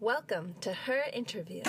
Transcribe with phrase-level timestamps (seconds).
[0.00, 1.62] Welcome to her interview.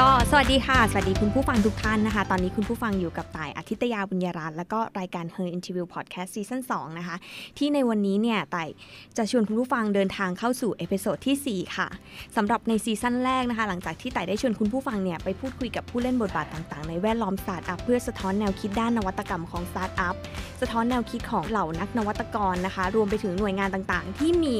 [0.00, 7.16] ก็สวัสดีค่ะ สวัสดีคุณผู้ฟังทุกท่านนะคะ ตอนนี้คุณผู้ฟังอยู่กับต่ายอาทิตยาบุญญารัตน์แล้วก็รายการ Her Interview Podcast ซีซั่น2นะคะ
[7.58, 8.68] ที่ในวันนี้เนี่ยต่าย
[9.16, 11.88] จะชวนคุณผู้ฟังเดินทางเข้าสู่ episode ที่ 4 ค่ะ
[12.36, 20.14] สำหรับในซีซั่นแรกนะคะ หลังจากที่ต่ายได้ชวนคุณผู้ฟังเนี่ยไปพูดคุยกับผู้เล่นบทบาทต่างๆ ในแวดล้อมสตาร์ทอัพเพื่อสะท้อนแนวคิดด้านนวัตกรรมของสตาร์ทอัพ
[20.60, 24.56] สะท้อนแนวคิดของเหล่านักนวัตกรนะคะ รวมไปถึงหน่วยงานต่างๆ ที่มี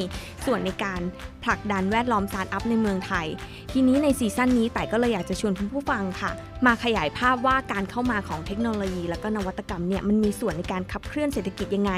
[0.46, 1.00] ส่วนในการ
[1.44, 3.26] ผลักดันแวดล้อมสตาร์ทอัพในเมืองไทย
[3.72, 6.30] ทีนี้ในซีซั่นนี้ต่ายก็เลยอยากจะชวนคุณผู้ฟังค่ะ
[6.66, 11.92] มาขยายภาพว่าการเข้ามาของเทคโนโลยี และก็นวัตกรรมเนี่ยมันมีส่วนในการขับเคลื่อนเศรษฐกิจยังไง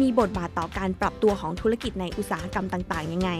[0.00, 3.30] มีบทบาทต่อการปรับตัวของธุรกิจในอุตสาหกรรมต่างๆ ยังไง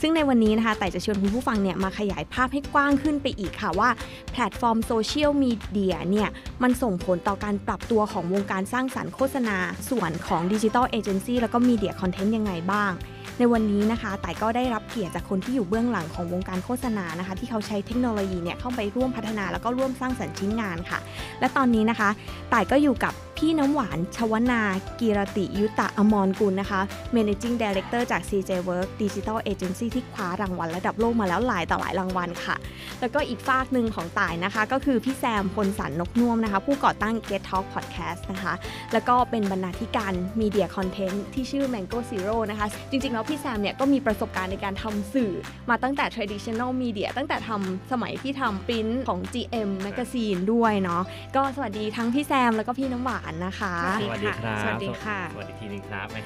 [0.00, 3.90] ซึ่งในวันนี้นะคะต่ายจะชวนคุณผู้ฟังเนี่ยมาขยายภาพให้กว้างขึ้นไปอีกค่ะว่า
[4.32, 6.28] แพลตฟอร์มโซเชียลมีเดียเนี่ย
[6.62, 9.56] มันส่งผลต่อการปรับตัวของวงการสร้างสรรค์โฆษณา
[9.90, 12.92] ส่วนของดิจิทัลเอเจนซี่แล้วก็มีเดียคอนเทนต์ยังไงบ้าง
[13.40, 20.98] ในวันนี้นะคะแต่ก็ได้รับเกียรติจากคนที่อยู่เบื้องหลังของวงการโฆษณานะคะ ที่เขาใช้เทคโนโลยีเนี่ยเข้าไปร่วมพัฒนาแล้วก็ร่วมสร้างสรรค์ชิ้นงานค่ะ
[21.40, 22.08] และตอนนี้นะคะ
[22.52, 23.12] ต่ก็อยู่กับ
[23.44, 24.62] พี่น้ำหวานชวนา
[25.00, 26.80] กีรติยุตะอมรกุลนะคะ
[27.14, 32.56] Managing Director จาก CJ Work Digital Agency ที่คว้ารางวัลระดับโลกมาแล้วหลายต่อหลายรางวัลค่ะ
[33.00, 38.54] แล้วก็อีกฝากหนึ่งของต่ายนะคะ ก็คือพี่แซมพลสันนกน่วมนะคะ ผู้ก่อตั้ง Get Talk Podcast นะคะ
[38.92, 45.32] แล้วก็เป็นบรรณาธิการ Media Content ที่ชื่อ Mango Zero นะคะ จริงๆ แล้วพี่แซมเนี่ยก็มีประสบการณ์ในการทำสื่อ
[45.70, 51.02] มาตั้งแต่ traditional media ตั้งแต่ทำสมัยที่ทำปริ้นของ GM Magazine ด้วยเนาะ
[51.36, 56.22] ก็สวัสดีทั้งพี่แซมแล้วก็พี่น้ำหวานนะคะ สวัสดีครับ สวัสดีค่ะ สวัสดีทีนึงครับแม่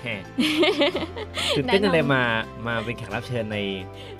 [1.56, 2.22] ตื่นเต้นจังเลยมา
[2.66, 3.58] มาเป็นแขกรับเชิญใน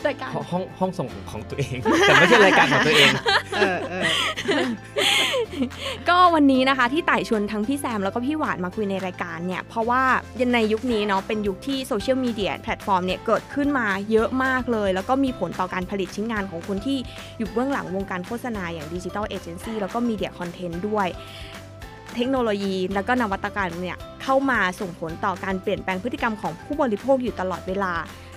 [0.07, 3.11] รายการห้องห้องห้องส่งของตัวเอง แต่ไม่ใช่รายการของตัวเอง
[3.57, 4.05] เออเออ
[6.09, 10.03] ก็วันนี้นะคะที่ต่ายชวนทั้งพี่แซมแล้วก็พี่หวานมาคุยในรายการเนี่ย เพราะว่า
[10.55, 16.99] ในยุคนี้เนาะเป็นยุคที่โซเชียลมีเดียแพลตฟอร์มเนี่ยเกิดขึ้นมาเยอะมากเลย แล้วก็มีผลต่อการผลิตชิ้นงานของคนที่
[17.39, 21.09] อยู่เบื้องหลังวงการโฆษณาอย่างดิจิทัลเอเจนซี่แล้วก็มีเดียคอนเทนต์ด้วย
[22.17, 27.95] เทคโนโลยี แล้วก็นวัตกรรมเนี่ยเข้ามาส่งผลต่อการเปลี่ยนแปลงพฤติกรรมของผู้บริโภคอยู่ตลอดเวลา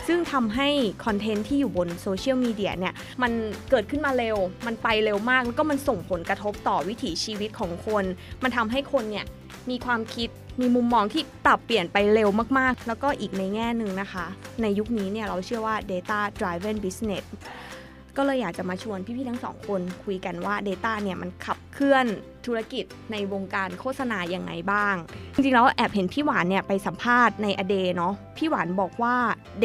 [0.08, 0.70] ซึ่งทำให้
[1.06, 3.32] คอนเทนต์ที่อยู่บนโซเชียลมีเดียเนี่ยมัน
[3.70, 8.04] เกิดขึ้นมาเร็ว มันไปเร็วมาก แล้วก็มันส่งผลกระทบต่อวิถีชีวิตของคน
[8.44, 9.26] มันทำให้คนเนี่ย
[9.70, 10.30] มีความคิด
[10.62, 12.30] มีมุมมองที่ปรับเปลี่ยนไปเร็ว
[12.60, 14.26] มาก ๆ แล้วก็อีกในแง่หนึ่งนะคะ
[14.62, 17.24] ในยุคนี้เนี่ยเราเชื่อว่า data driven business
[18.18, 22.06] ก็เลยอยากจะมาชวนพี่ๆทั้งสองคนคุยกันว่า Data เนี่ยมันขับเคลื่อน
[22.46, 24.96] ธุรกิจในวงการโฆษณาอย่างไงบ้าง
[25.34, 29.16] จริงๆแล้วแอบเห็นพี่หวานเนี่ยไปสัมภาษณ์ในอเดเนาะพี่หวานบอกว่า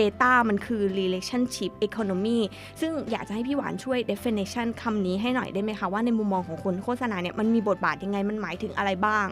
[0.00, 2.38] Data มันคือ relationship economy
[2.80, 9.26] ซึ่งอยากจะให้พี่หวานช่วย definition คำนี้ให้หน่อยได้ไหมคะ ว่าในมุมมองของคนโฆษณาเนี่ยมันมีบทบาทยังไงมันหมายถึงอะไรบ้าง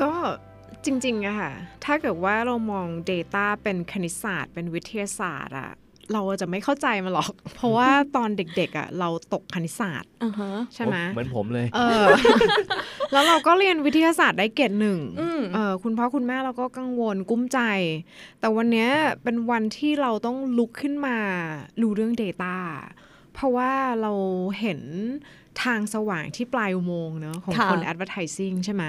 [0.00, 0.12] ก็
[0.84, 1.52] จริงๆอะค่ะ
[1.84, 5.72] ถ้าเกิดว่าเรามอง Data เป็นคณิตศาสตร์ เป็นวิทยาศาสตร์อะ
[6.12, 12.06] เราจะไม่เข้าใจมันหรอก เพราะว่าตอนเด็กๆอะเราตกคณิตศาสตร์อือฮะใช่ไหมเหมือนผมเลยเออ
[13.12, 17.60] แล้วเราก็เรียนวิทยาศาสตร์ได้เกรดหนึ่งอืมเออคุณพ่อคุณแม่เราก็กังวลกุ้มใจ
[18.40, 18.90] แต่วันเนี้ย
[19.22, 21.16] เป็นวันที่เราต้องลุกขึ้นมา
[21.80, 22.56] รู้เรื่อง Data
[23.34, 24.12] เพราะว่าเรา
[24.60, 24.80] เห็น
[25.62, 28.84] ทางสว่างที่ปลายอุโมงค์เนอะของค่ะคน advertising ใช่ไหม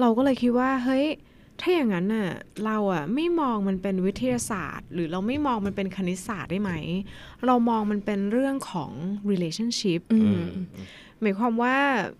[0.00, 1.06] เราก็เลยคิดว่าเฮ้ย
[1.60, 2.30] ถ้าอย่างนั้นน่ะ
[2.64, 6.72] เราอะไม่มองมันเป็นวิทยาศาสตร์ หรือเราไม่มองมันเป็นคณิตศาสตร์ได้ไหม
[7.46, 8.90] เรามองมันเป็นเรื่องของ
[9.30, 10.84] relationship อือืมม
[11.20, 11.76] หมายความว่า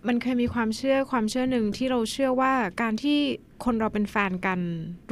[0.09, 2.53] มันเคยมีความเชื่อความเชื่อหนึ่งที่เราเชื่อว่า
[2.83, 3.19] การที่
[3.65, 4.61] คนเราเป็นแฟนกัน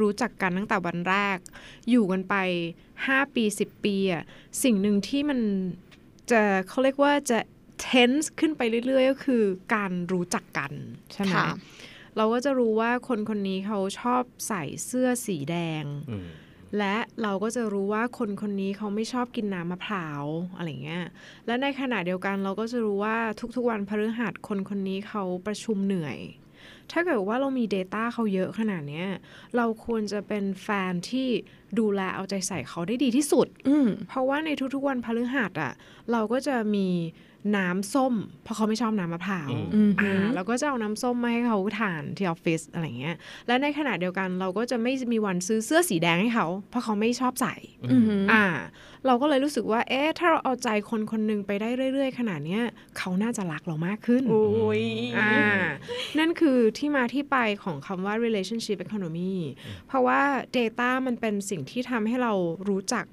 [0.01, 1.37] รู้จักกันตั้งแต่วันแรก
[1.89, 2.35] อยู่กันไป
[2.97, 4.23] 5 ปี 10 ปีอะ
[4.63, 5.39] สิ่งหนึ่งที่มัน
[6.31, 7.39] จะเขาเรียกว่าจะ
[7.87, 9.43] tense ขึ้นไปเรื่อยๆ ก็คือ
[9.75, 10.71] การรู้จักกัน
[11.13, 11.47] ใช่ไหมค่ะ
[12.19, 16.27] เราก็จะรู้ว่าคนคนนี้เขาชอบใส่เสื้อสีแดงอืม
[16.77, 20.23] และเราก็จะรู้ว่าคนคนนี้เขาไม่ชอบกินน้ำมะพร้าว
[20.55, 21.05] อะไรเงี้ย
[21.45, 23.17] และในขณะเดียวกันเราก็จะรู้ว่า
[23.55, 26.17] ทุกๆวันพฤหัสคนคนนี้เขาประชุมเหนื่อย
[26.91, 29.07] ถ้าเกิดว่าเรามี Data เขาเยอะขนาดเนี้ย
[29.55, 31.27] เราควรจะเป็นแฟนที่
[31.79, 35.73] ดูแลเอาใจใส่เขาได้ดีที่สุดอืมเพราะว่าในทุกๆวันพฤหัสอะ
[36.11, 36.87] เราก็จะมี
[37.57, 38.13] น้ำส้ม
[38.43, 43.15] เพราะเขาไม่ชอบน้ำมะพร้าวอืมอ่าเราก็จะเอาน้ำส้มมาให้เขาทานที่ออฟฟิศอะไรเงี้ย
[43.47, 47.55] และในขณะเดียวกันเราก็จะไม่มีวันซื้อเสื้อสีแดงให้เขา เพราะเขาไม่ชอบใส่
[47.91, 48.45] อืมอ่า
[49.05, 52.63] เราก็เลยรู้สึกว่า เอ๊ะ ถ้าเราเอาใจคนคนหนึ่งไปได้เรื่อยๆ ขนาดเนี้ย
[52.97, 54.83] เขาน่าจะรักเรามากขึ้นโอ้ย
[55.17, 55.31] อ่า
[56.19, 59.35] นั่นคือที่มาที่ไปของคำว่า relationship economy
[59.87, 60.21] เพราะว่า
[60.57, 62.33] data มันเป็นสิ่งที่ทำให้เรา
[62.69, 63.05] รู้จัก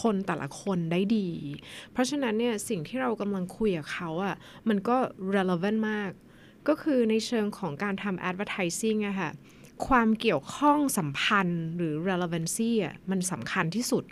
[0.00, 1.28] คนแต่ละคนได้ดี
[1.92, 4.36] เพราะฉะนั้นเนี่ยสิ่งที่เรากำลังคุยกับเขาอะ่ะ
[4.68, 4.96] มันก็
[5.34, 6.10] relevant มาก
[6.68, 9.30] ก็คือในเชิงของการทำ advertising อะค่ะ
[9.86, 14.04] ความเกี่ยวข้องสัมพันธ์หรือ relevancy อะมันสำคัญที่สุด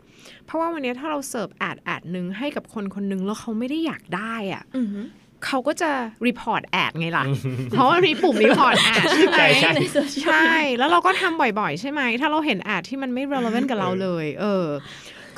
[0.45, 5.07] เพราะว่าวันนี้ถ้าเราเสิร์ฟ ad ad หนึ่งให้กับคนคนหนึ่งแล้วเขาไม่ได้อยากได้อะอือหือ
[5.47, 5.91] เขาก็จะ
[6.27, 7.25] report ad ไงล่ะ
[7.71, 14.67] เพราะว่ามีปุ่ม report ad ใช่ไหมใช่ใช่ในโซเชียลใช่ แล้วเราก็ทำบ่อยๆ ใช่ไหม ถ้าเราเห็น ad ที่มันไม่ relevant กับเราเลย เออ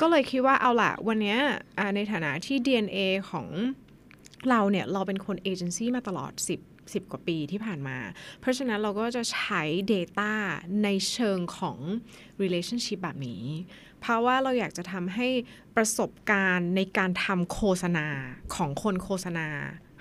[0.01, 1.37] ก็เลยคิดว่าเอาล่ะ วันนี้
[1.95, 2.99] ในฐานะที่ DNA
[3.29, 3.47] ของ
[4.49, 6.31] เราเนี่ยเราเป็นคนเอเจนซี่มาตลอด
[6.61, 7.97] 10 10 กว่าปีที่ผ่านมา
[8.39, 9.61] เพราะฉะนั้นเราก็จะใช้
[9.93, 10.31] Data
[10.83, 11.77] ในเชิงของ
[12.41, 13.43] relationship แบบนี้
[13.99, 15.27] เพราะว่าเราอยากจะทำให้
[15.75, 18.07] ประสบการณ์ในการทำโฆษณา
[18.55, 19.47] ของคนโฆษณา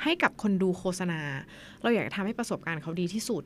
[0.02, 1.20] ให้กับคนดูโฆษณา
[1.82, 3.44] เราอยากทำให้ประสบการณ์เขาดีที่สุด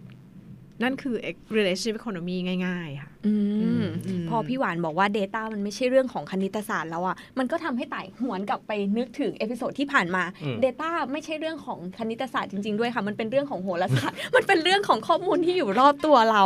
[0.83, 1.15] นั่นคือ
[1.57, 2.37] relationship economy
[2.67, 3.35] ง่ายๆ ค่ะอื
[3.83, 16.43] มอืมพอพี่หวานบอกว่า Data มันไม่ใช่เรื่องของคณิตศาสตร์แล้วอะมันก็ทำให้ต่ายหวนกลับไปนึกถึง episode ที่ผ่านมาอืม Data ไม่ใช่เรื่องของคณิตศาสตร์จริง ๆ ด้วยค่ะ มันเป็นเรื่องของโหราศาสตร์ มันเป็นเรื่องของข้อมูลที่อยู่รอบตัวเรา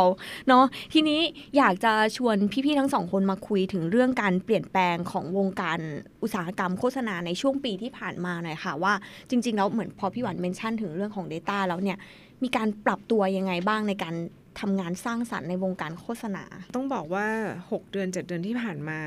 [0.47, 1.21] เนาะ ทีนี้
[1.57, 2.35] อยากจะชวน
[2.65, 5.79] พี่ๆ ทั้งสองคนมาคุยถึงเรื่องการเปลี่ยนแปลงของวงการ
[6.23, 8.93] อุตสาหกรรมโฆษณาในช่วงปีที่ผ่านมาหน่อยค่ะว่า
[9.29, 11.97] จริงๆ แล้วเหมือนพอพี่หวาน mention ถึงเรื่องของ Data แล้วเนี่ย
[12.43, 14.15] มีการปรับตัวยังไงบ้างในการ
[14.61, 16.43] ทำงานสร้างสรรค์ในวงการโฆษณา
[16.75, 17.27] ต้องบอกว่า
[17.61, 18.99] 6 เดือน 7 เดือนที่ผ่านมา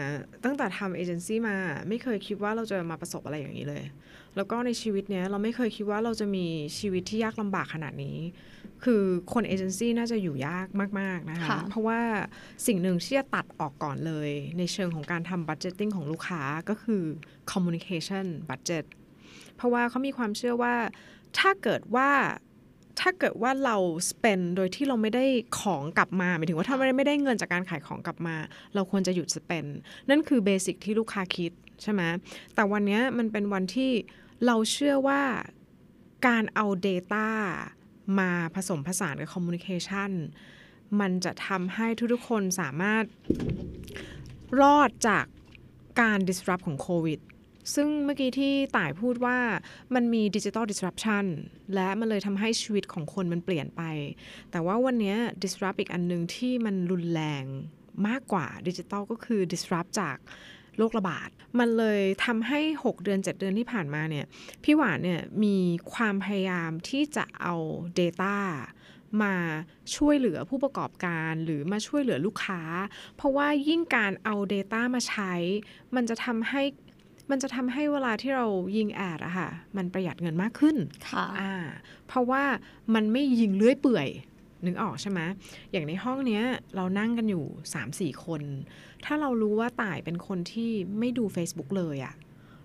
[0.44, 1.56] ตั้งแต่ทำเอเจนซี่มา
[1.88, 3.84] ไม่เคยคิดว่าเราจะมาประสบอะไรอย่างนี้เลย
[4.36, 6.46] แล้วก็ในชีวิตเนี้ยเราไม่เคยคิดว่าเราจะมี
[6.78, 8.18] ชีวิตที่ยากลำบากขนาดนี้
[8.84, 9.02] คือ
[9.32, 10.66] คนเอเจนซี่น่าจะอยู่ยาก
[11.00, 12.00] มาก ๆ นะคะค่ะเพราะว่า
[12.66, 17.02] สิ่งหนึ่งที่จะตัดออกก่อนเลย ในเชิงของการทำบั d เจ t ติ้งของลูกค้าก็คือ
[17.52, 18.84] communication budget
[19.56, 20.74] เพราะว่าเขามีความเชื่อว่า
[21.38, 22.10] ถ้าเกิดว่า
[23.00, 23.76] ถ้าเกิดว่าเรา
[24.10, 25.24] spend โดยที่เราไม่ได้
[25.60, 28.36] ของกลับมาหมายถึงว่าถ้าไม่ได้ไม่ได้เงินจากการขายของกลับมา
[28.74, 29.70] เราควรจะหยุด spend
[30.10, 31.52] นั่นคือเบสิกที่ลูกค้าคิด
[31.82, 32.02] ใช่ไหม
[32.54, 33.90] แต่วันนี้มันเป็นวันที่
[34.46, 35.22] เราเชื่อว่า
[36.26, 37.28] การเอา Data
[38.18, 40.10] มาผสมผสานกับ Communication
[41.00, 43.04] มันจะทำให้ทุกๆคนสามารถ
[44.60, 45.24] รอดจาก
[46.00, 47.20] การ disrupt ของโควิด
[47.74, 49.38] ซึ่งเมื่อกี้ที่ต่ายพูดว่า
[49.94, 51.24] มันมีดิจิ t a ล disruption
[51.74, 53.82] และมันเลยทำให้ชีวิตของคนมันเปลี่ยนไป
[54.50, 57.44] แต่ว่าวันนี้ disrupt อีกอันหนึ่งที่มันรุนแรง
[58.06, 60.16] มากกว่าดิจิ t a ลก็คือ disrupt จาก
[60.78, 61.28] โรคระบาด
[61.58, 64.26] มันเลยทำให้ 6 เดือน 7 เดือนที่ผ่านมาเนี่ย
[64.64, 65.56] พี่หวานเนี่ยมี
[65.92, 67.54] ความพยายามที่จะเอา
[67.98, 68.36] Data
[69.22, 69.36] มา
[69.96, 72.62] ช่วยเหลือผู้ประกอบการหรือมาช่วยเหลือลูกค้า
[73.16, 75.32] เพราะว่ายิ่งการเอา Data มาใช้
[75.94, 76.62] มันจะทำให้
[77.30, 80.76] มันจะทำให้เวลาที่เรายิงแอดอะค่ะ มันประหยัดเงินมากขึ้น
[81.08, 81.54] ค่ะอ่า
[82.08, 82.42] เพราะว่า
[82.94, 84.08] มันไม่ยิงเลื้อยเปื่อย
[84.66, 85.20] นึกออกใช่ไหม
[85.72, 86.42] อย่างในห้องเนี้ย
[86.76, 87.44] เรานั่งกันอยู่
[88.14, 88.42] 3-4 คน
[89.04, 92.14] ถ้าเรารู้ว่าต่ายเป็นคนที่ไม่ดู Facebook เลยอะ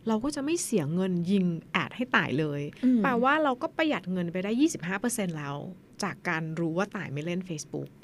[0.08, 4.52] เราก็จะไม่เสียเงินยิงแอดให้ต่ายเลยอืมแปลว่าเราก็ประหยัดเงินไปได้
[4.96, 5.56] 25%แล้ว
[6.04, 7.99] จากการรู้ว่าต่ายไม่เล่น Facebook แ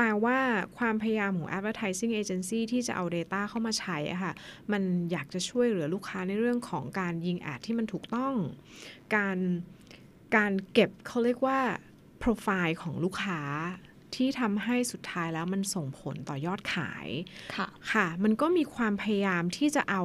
[0.00, 0.38] ปลว่า
[0.78, 4.32] ความพยายามของ advertising agency ที่จะเอา Data เข้ามาใช้อะค่ะ
[4.72, 4.82] มัน
[5.12, 8.34] อยากจะช่วยเหลือลูกค้าในเรื่องของการยิงแอดที่มันถูกต้อง
[9.14, 9.36] การ
[10.36, 11.58] การเก็บเขาเรียกว่า
[12.18, 13.40] โปรไฟล์ของลูกค้า
[14.14, 17.08] ที่ทำให้สุดท้ายแล้วมันส่งผลต่อยอดขาย
[17.56, 20.02] ค่ะ ค่ะ มันก็มีความพยายามที่จะเอา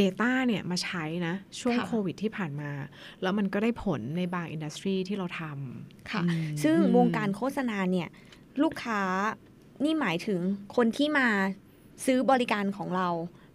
[0.00, 2.70] Data เนี่ยมาใช้นะ ช่วงค่ะ โควิดที่ผ่านมา
[3.22, 5.42] แล้วมันก็ได้ผลในบางอินดัสทรีที่เราท
[6.10, 8.08] ค่ะ อืมซึ่งอืมวงการโฆษณาเนี่ย
[8.62, 9.02] ลูกค้า
[9.84, 10.40] นี่หมายถึง
[10.76, 11.28] คนที่มา
[12.04, 13.08] ซื้อบริการของเรา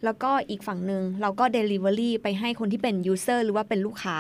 [0.04, 4.18] แล้วก็อีกฝั่งหนึ่งเราก็ Delivery ไปให้คนที่เป็น User หรือว่าเป็นลูกค้า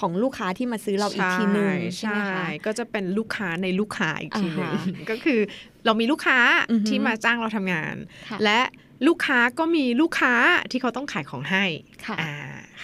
[0.00, 5.40] ของลูกค้าที่มาซื้อเราอีกทีหนึ่งใช่ไหมคะก็จะเป็นลูกค้าในลูกค้าอีกทีหนึ่งอ่าฮะก็คือ
[5.84, 6.38] เรามีลูกค้า
[6.70, 7.96] อือฮึที่มาจ้างเราทำงาน
[8.30, 8.60] ค่ะและ
[9.06, 10.34] ลูกค้าก็มีลูกค้า
[10.70, 11.64] ที่เขาต้องขายของให้
[12.06, 12.32] ค่ะอ่า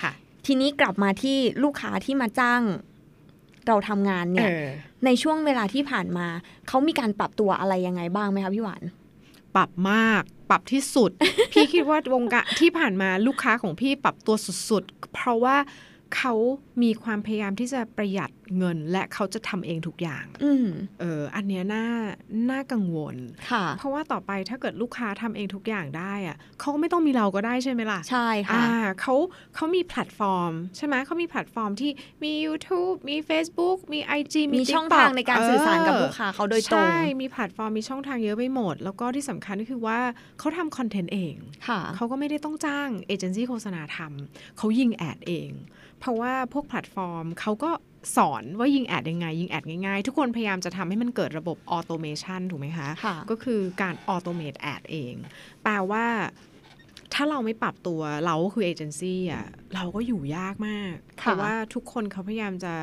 [0.00, 0.12] ค่ะ
[0.46, 2.62] ทีนี้กลับมาที่ลูกค้าที่มาจ้าง
[3.66, 4.52] เราทำงานเอเนี่ยอ
[5.04, 6.26] ในช่วงเวลาที่ผ่านมา
[6.68, 8.82] เขามีการปรับตัวอะไรยังไงบ้างไหมคะพี่หวาน
[9.56, 11.10] ปรับมากปรับที่สุด
[11.52, 14.34] พี่คิดว่าวงการที่ผ่านมาลูกค้าของพี่ปรับตัว
[14.68, 15.56] สุดๆ เพราะว่า
[16.16, 16.34] เขา
[16.82, 20.66] มีความพยายามที่จะประหยัดเงิน และเขาจะทำเองทุกอย่างอืม
[21.00, 21.86] เออ อันเนี้ยน่า
[22.50, 23.16] น่ากังวล
[23.50, 28.66] ค่ะเพราะว่าต่อไปถ้าเกิดลูกค้าทำเองทุกอย่างได้อะเขาก็ไม่ต้องมีเราก็ได้ใช่ไหมล่ะ ใช่ค่ะอ่า
[29.00, 29.14] เขา
[29.54, 31.90] เขามีแพลตฟอร์ม ใช่ไหมเขามีแพลตฟอร์มที่
[32.24, 39.98] มี YouTube มี Facebook มี IG มีมีช่อง TikTok ทางในการสื่อสารกับเออลูกค้าเขาโดยตรง ใช่ มีแพลตฟอร์มมีช่องทางเยอะไปหมด แล้วก็ที่สำคัญก็คือว่า
[40.38, 41.34] เขาทำคอนเทนต์เอง
[41.68, 45.50] ค่ะเขาก็ไม่ได้ต้องจ้างเอเจนซี่โฆษณาทำเขายิง ad เอง
[46.00, 47.70] เพราะว่าพวกแพลตฟอร์มเขาก็
[48.16, 55.14] สอนว่ายิง ad ยังไง ยิง ad ง่ายๆ ทุกคนพยายามจะทำให้มันเกิดระบบ automation ถูกไหมคะค่ะก็คือการ automate ad เอง
[55.62, 56.04] แปลว่า
[57.14, 62.74] ถ้าเราไม่ปรับตัวเราก็คือเอเจนซี่อะเราก็อยู่ยากมาก ค่ะราะว่าทุกคนเขาพยายามจะ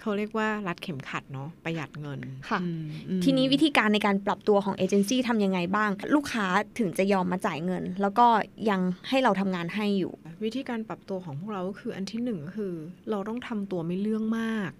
[0.00, 6.46] เขาเรียกว่ารัดเข็มขัดเนาะประหยัดเงินค่ะอืมอืมทีนี้วิธีการในการปรับตัวของเอเจนซี่ทำยังไงบ้าง ลูกค้า
[6.78, 8.26] ถึงจะยอมมาจ่ายเงิน แล้วก็
[8.70, 10.12] ยังให้เราทำงานให้อยู่
[10.44, 12.74] วิธีการปรับตัวของพวกเราก็คืออันที่หนึ่งก็คือ
[13.10, 14.70] เราต้องทำตัวไม่เรื่องมาก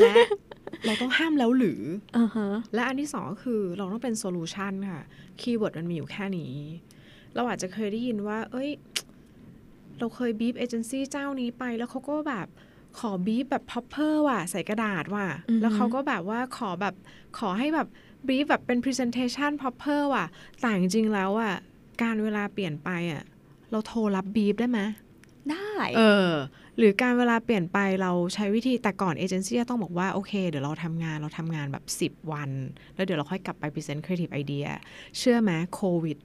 [0.00, 0.14] และ
[0.86, 1.82] เราต้องห้ามแล้วหรือ
[2.18, 5.02] อือฮะและอันที่สองก็คือเราต้องเป็นโซลูชันค่ะ
[5.40, 6.52] keyword มันมีอยู่แค่นี้
[7.34, 8.70] เราอาจจะเคยได้ยินว่า เอ้ย
[9.98, 12.46] เราเคยบีฟเอเจนซี่เจ้านี้ไป แล้วเขาก็แบบ
[12.98, 16.94] ขอ brief แบบ paper ว่ะใส่กระดาษว่ะอือฮึแล้วเขาก็แบบว่าขอแบบ
[17.38, 17.88] ขอให้แบบ
[18.28, 20.26] บีฟแบบเป็น presentation พับเพอร์ว่ะ
[20.60, 21.54] แต่จริงๆแล้วอะ
[22.02, 23.22] กาลเวลาเปลี่ยนไปอะ
[23.70, 24.80] เราโทรรับบีฟได้ไหม
[25.50, 26.30] ได้ เออ
[26.78, 32.50] หรือกาลเวลาเปลี่ยนไปเราใช้วิธีแต่ก่อนเอเจนซี่ต้องบอกว่า โอเค เดี๋ยวเราทำงานเราทำงานแบบ 10 วัน
[32.94, 34.66] แล้วเดี๋ยวเราค่อยกลับไป present creative idea
[35.18, 36.18] เชื่อไหมโควิด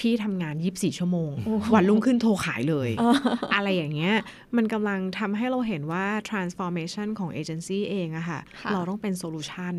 [0.00, 1.32] พี่ทำงาน 24 ชั่วโมง
[1.74, 2.90] วันรุ่งขึ้นโทรขายเลย
[3.54, 4.14] อะไรอย่างเงี้ย
[4.56, 9.76] มันกำลังทำให้เราเห็นว่า transformation ของเอเจนซี่เองอะค่ะค่ะ เราต้องเป็นโซลูชัน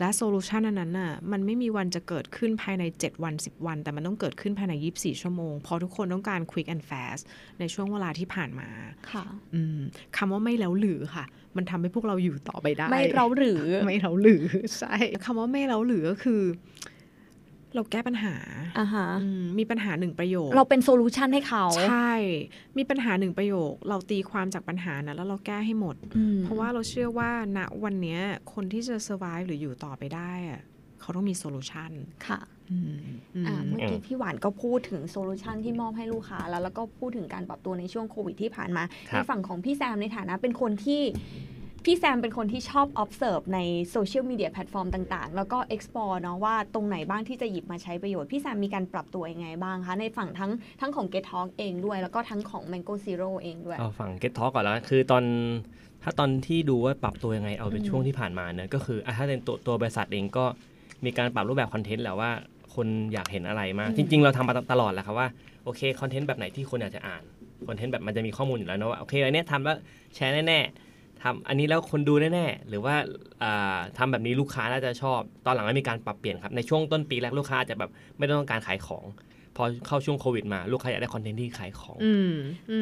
[0.00, 7.22] และโซลูชันอันนั้นน่ะมันไม่มีวันจะเกิดขึ้นภายใน 7 วัน 10 วัน แต่มันต้องเกิดขึ้นภายใน 24 ชั่วโมง เพราะทุกคนต้องการ quick and fast
[7.58, 8.68] ในช่วงเวลาที่ผ่านมา
[9.12, 9.78] ค่ะอืม
[10.16, 11.24] คำว่าไม่แล้วหรือค่ะ
[11.56, 14.44] มันทำให้พวกเราอยู่ต่อไปได้ ไม่เราหรือ ไม่แล้วหรือ
[14.78, 14.94] ใช่
[15.24, 16.42] คำว่าไม่แล้วหรือก็คือ
[17.74, 18.34] เราแก้ปัญหา
[18.78, 22.12] อ่าฮะอืมมีปัญหาหนึ่งประโยค เราเป็นโซลูชันให้เขา ใช่
[22.78, 28.20] มีปัญหาหนึ่งประโยค เราตีความจากปัญหานั้นแล้วเราแก้ให้หมดอืมเพราะว่าเราเชื่อว่าณวันเนี้ย
[28.54, 30.60] คนที่จะ survive หรืออยู่ต่อไปได้อะ
[31.00, 31.90] เขาต้องมีโซลูชัน
[32.28, 33.00] ค่ะอืม
[33.34, 41.02] อืมอ่าเมื่อกี้พี่หวานก็พูดถึงโซลูชันที่มอบให้ลูกค้าแล้วแล้วก็พูดถึงการปรับตัวในช่วงโควิดที่ผ่านมาครัในบฝั่งของพี่แซมในฐานะเป็นคนที่
[41.84, 43.58] พี่แซมเป็นคนที่ชอบ observe ใน
[43.90, 54.50] โซเชียลมีเดียแพลตฟอร์มต่างๆ แล้วก็ explore เนาะว่าตรงไหนบ้างที่จะหยิบมาใช้ประโยชน์ พี่แซมมีการปรับตัวยังไงบ้างคะ ในฝั่งทั้งทั้งของ Get Talk เองด้วย แล้วก็ทั้งของ Mango Zero เองด้วย เอาฝั่ง Get Talk
[54.54, 55.24] ก่อนแล้วกันคือตอน
[56.02, 60.44] ถ้าตอนที่ดูว่าปรับตัวยังไงเอาเป็นอืมช่วงที่ผ่านมาเนอะก็คืออะถ้าเป็นตัวตัวบริษัทเองก็
[61.04, 62.30] มีการปรับรูปแบบคอนเทนต์แหละว่า
[62.74, 65.28] คนอยากเห็นอะไรมาก จริง ๆ เราทำมาตลอดแหละครับว่า
[65.64, 67.22] โอเคคอนเทนต์แบบไหนที่คนอยากจะอ่าน
[67.68, 69.76] คอนเทนต์แบบมันจะมีข้อมูลอยู่แล้วเนอะว่าโอเคอันเนี้ยทำแล้ว
[70.14, 70.89] แชร์แน่ๆ
[71.22, 72.94] ทำอันนี้แล้วคนดูแน่ๆ หรือว่า
[73.42, 79.04] อ่าทำแบบนี้ลูกค้าน่าจะชอบ ตอนหลังก็มีการปรับเปลี่ยนครับ ในช่วงต้นปีแรกลูกค้าอาจจะแบบไม่ได้ต้องการขายของ
[79.56, 82.32] พอเข้าช่วงโควิดมาลูกค้าอยากได้คอนเทนต์ที่ขายของอืม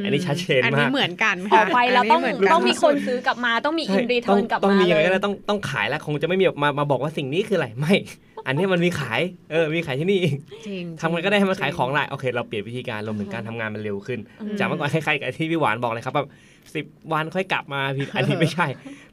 [0.00, 7.95] มอันนี้ชัดเจนมาก อันนี้เหมือนกันอค่ะอกไปแล้วต้องนนี้เหนกันต้องมีคนซื้อกลับมาต้องมี in ใช่ return กลับต้องมามียังไงเลก็ยได้ต้องต้องขายแล้วคงจะไม่มีแบบมามาบอกว่าสิ่งนี้คืออะไรไม่
[8.47, 10.21] อันนี้มันมีขายเออมีขายที่นี่
[10.66, 16.28] จริงทำไงก็ได้ให้มันขายของจริได้โอเค เราเปลี่ยนวิธีการรวมถึงการทำงานมันเร็วขึ้นอืมจากเมื่อก่อนคล้ายๆกับที่พี่หวานบอกเลยครับแบบ
[16.75, 18.66] สิบวันค่อยกลับมาพี่อันนี้ไม่ใช่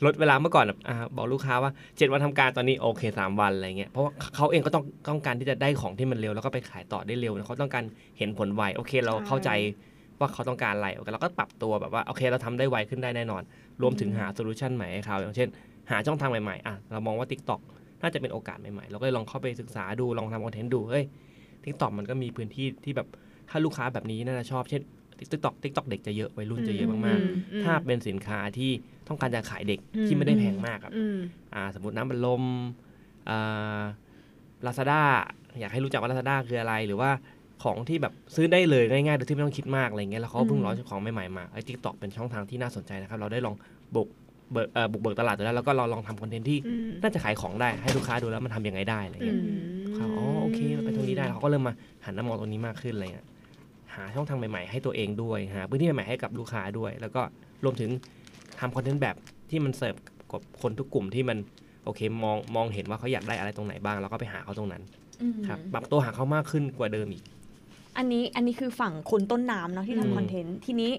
[0.06, 7.84] ลดเวลาเมื่อก่อนแบบอ่าบอกลูกค้าว่าเจ็ดวันทำการตอนนี้โอเคสามวันอะไรเงี้ยเพราะว่าเขาเองก็ต้องต้องการที่จะได้ของที่มันเร็วแล้วก็ไปขายต่อได้เร็วนะเขาต้องการ
[8.18, 9.50] เห็นผลไวโอเคเราเข้าใจ
[10.20, 13.42] ว่าเขาต้องการอะไรโอเคเราก็ปรับตัวแบบว่าโอเคเราทำได้ไวขึ้นได้แน่นอน
[13.82, 15.50] รวมถึงหาโซลูชันใหม่ให้เขาอย่างเช่น
[15.92, 17.62] หาช่องทางใหม่ๆอะเรามองว่า Tik t o อก
[18.02, 21.04] น่าจะเป็นโอกาสใหม่ๆ เราก็เลยลองเข้าไปศึกษาดูลองทำคอนเทนต์ดูเฮ้ย
[21.64, 23.08] Tik t o อกมันก็มีพื้นที่ที่แบบ
[23.50, 24.82] ถ้าลูกค้าแบบนี้น่าจะชอบเช่น
[25.20, 28.72] Tik t o อก Tik t o อกเด็กจะเยอะวัยรุ่นจะเยอะมากอืมๆถ้าเป็นสินค้าที่
[29.08, 31.18] ต้องการจะขายเด็กอืมที่ไม่ได้แพงมากครับอืม
[31.54, 32.44] อ่าสมมติน้ำบัลลม
[33.30, 33.82] อ่า
[34.66, 35.02] ลาซาด้า
[35.60, 37.10] อยากให้รู้จักว่าลาซาด้าคืออะไรหรือว่า
[37.64, 43.56] ของที่แบบซื้อได้เลยง่ายๆโดยที่ไม่ต้องคิดมากอะไรเงี้ยแล้วเขาก็เพิ่งร้อนของใหม่ๆมาไอ้ทิกตอกเป็นช่องทางที่น่าสนใจนะครับ เราได้ลอง
[43.96, 44.08] บุก
[44.52, 51.74] เบิกเอ่อบุกเบิกตลาดตัวแล้วแล้วก็เราลองทำคอนเทนต์ที่อืมน่าจะขายของได้ให้ลูกค้าดูแล้วมันทำยังไงได้อะไรอืเงี้ยมเขาอ๋อโอเคมันไปตรงนี้ได้เขาก็เริ่มมา
[52.06, 53.26] หันมามองตรงนี้มากขึ้นอะไรเงี้ย
[53.96, 57.22] หาช่องทางใหม่ๆให้ตัวเองด้วยหาพื้นที่ใหม่ๆให้กับลูกค้าด้วย แล้วก็
[57.64, 57.90] รวมถึง
[58.60, 59.16] ทำคอนเทนต์แบบ
[59.50, 59.96] ที่มันเสิร์ฟ
[60.32, 61.38] กับคนทุกกลุ่มที่มัน
[61.86, 64.84] โอเคมองมองเห็นว่าเขาอยากได้อะไรตรงไหนบ้างแล้วก็ไปหาเขาตรงนั้น
[65.22, 67.24] อืมครับปรับตัวหาเขามากขึ้นกว่าเดิมอีก
[67.98, 70.92] อันนี้อันนี้คือฝั่งคนต้นน้ำเนาะที่อืมทำคอนเทนต์ทีนี้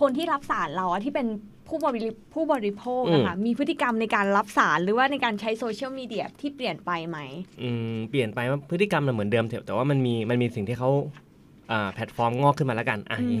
[0.00, 1.26] คนที่รับสารเราอะที่เป็น
[1.68, 7.18] ผู้บริผู้บริโภคอะค่ะมีพฤติกรรมในการรับสารหรือว่าในการใช้โซเชียลมีเดียที่เปลี่ยนไปไหม
[7.62, 11.31] อืมเปลี่ยนไปว่าพฤติกรรมมันเหมือนเดิมเถอะแต่ว่ามันมีมันมีสิ่งที่เขาอ่า
[11.94, 13.40] แพลตฟอร์มงอกขึ้นมาแล้วกันอะอืม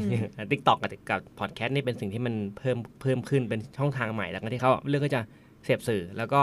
[0.52, 5.20] TikTok กับกับพอดแคสต์นี่เป็นสิ่งที่มันเพิ่มเพิ่มขึ้นเป็นช่องทางใหม่แล้วก็ที่เขาเลือกก็จะ
[5.64, 6.40] เสพสื่อแล้วก็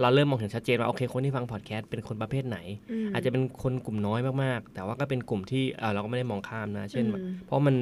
[0.00, 2.58] เราเริ่มมองเห็นชัดเจนว่าโอเคคนที่ฟังพอดแคสต์เป็นคนประเภทไหน
[3.06, 7.76] มอาจจะเป็นคนกลุ่มน้อยมากๆ แต่ว่าก็เป็นกลุ่มที่เอ่อเราก็ไม่ได้มองข้ามนะ เช่นแบบอืมเพราะมัน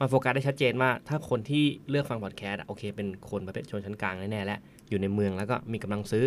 [0.00, 4.58] มันโฟกัสได้ชัดเจนว่า ถ้าคนที่เลือกฟังพอดแคสต์อะโอเค เป็นคนประเภทชนชั้นกลางแน่ๆและ
[4.88, 6.24] อยู่ในเมืองแล้วก็มีกำลังซื้อ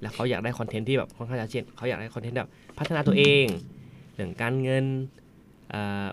[0.00, 3.44] แล้วเขาอยากได้คอนเทนต์ที่แบบค่อนข้างชัดเจนเขาอยากได้คอนเทนต์แบบพัฒนาตัวเอง
[4.14, 5.27] เรื่องการเงินเอ่อ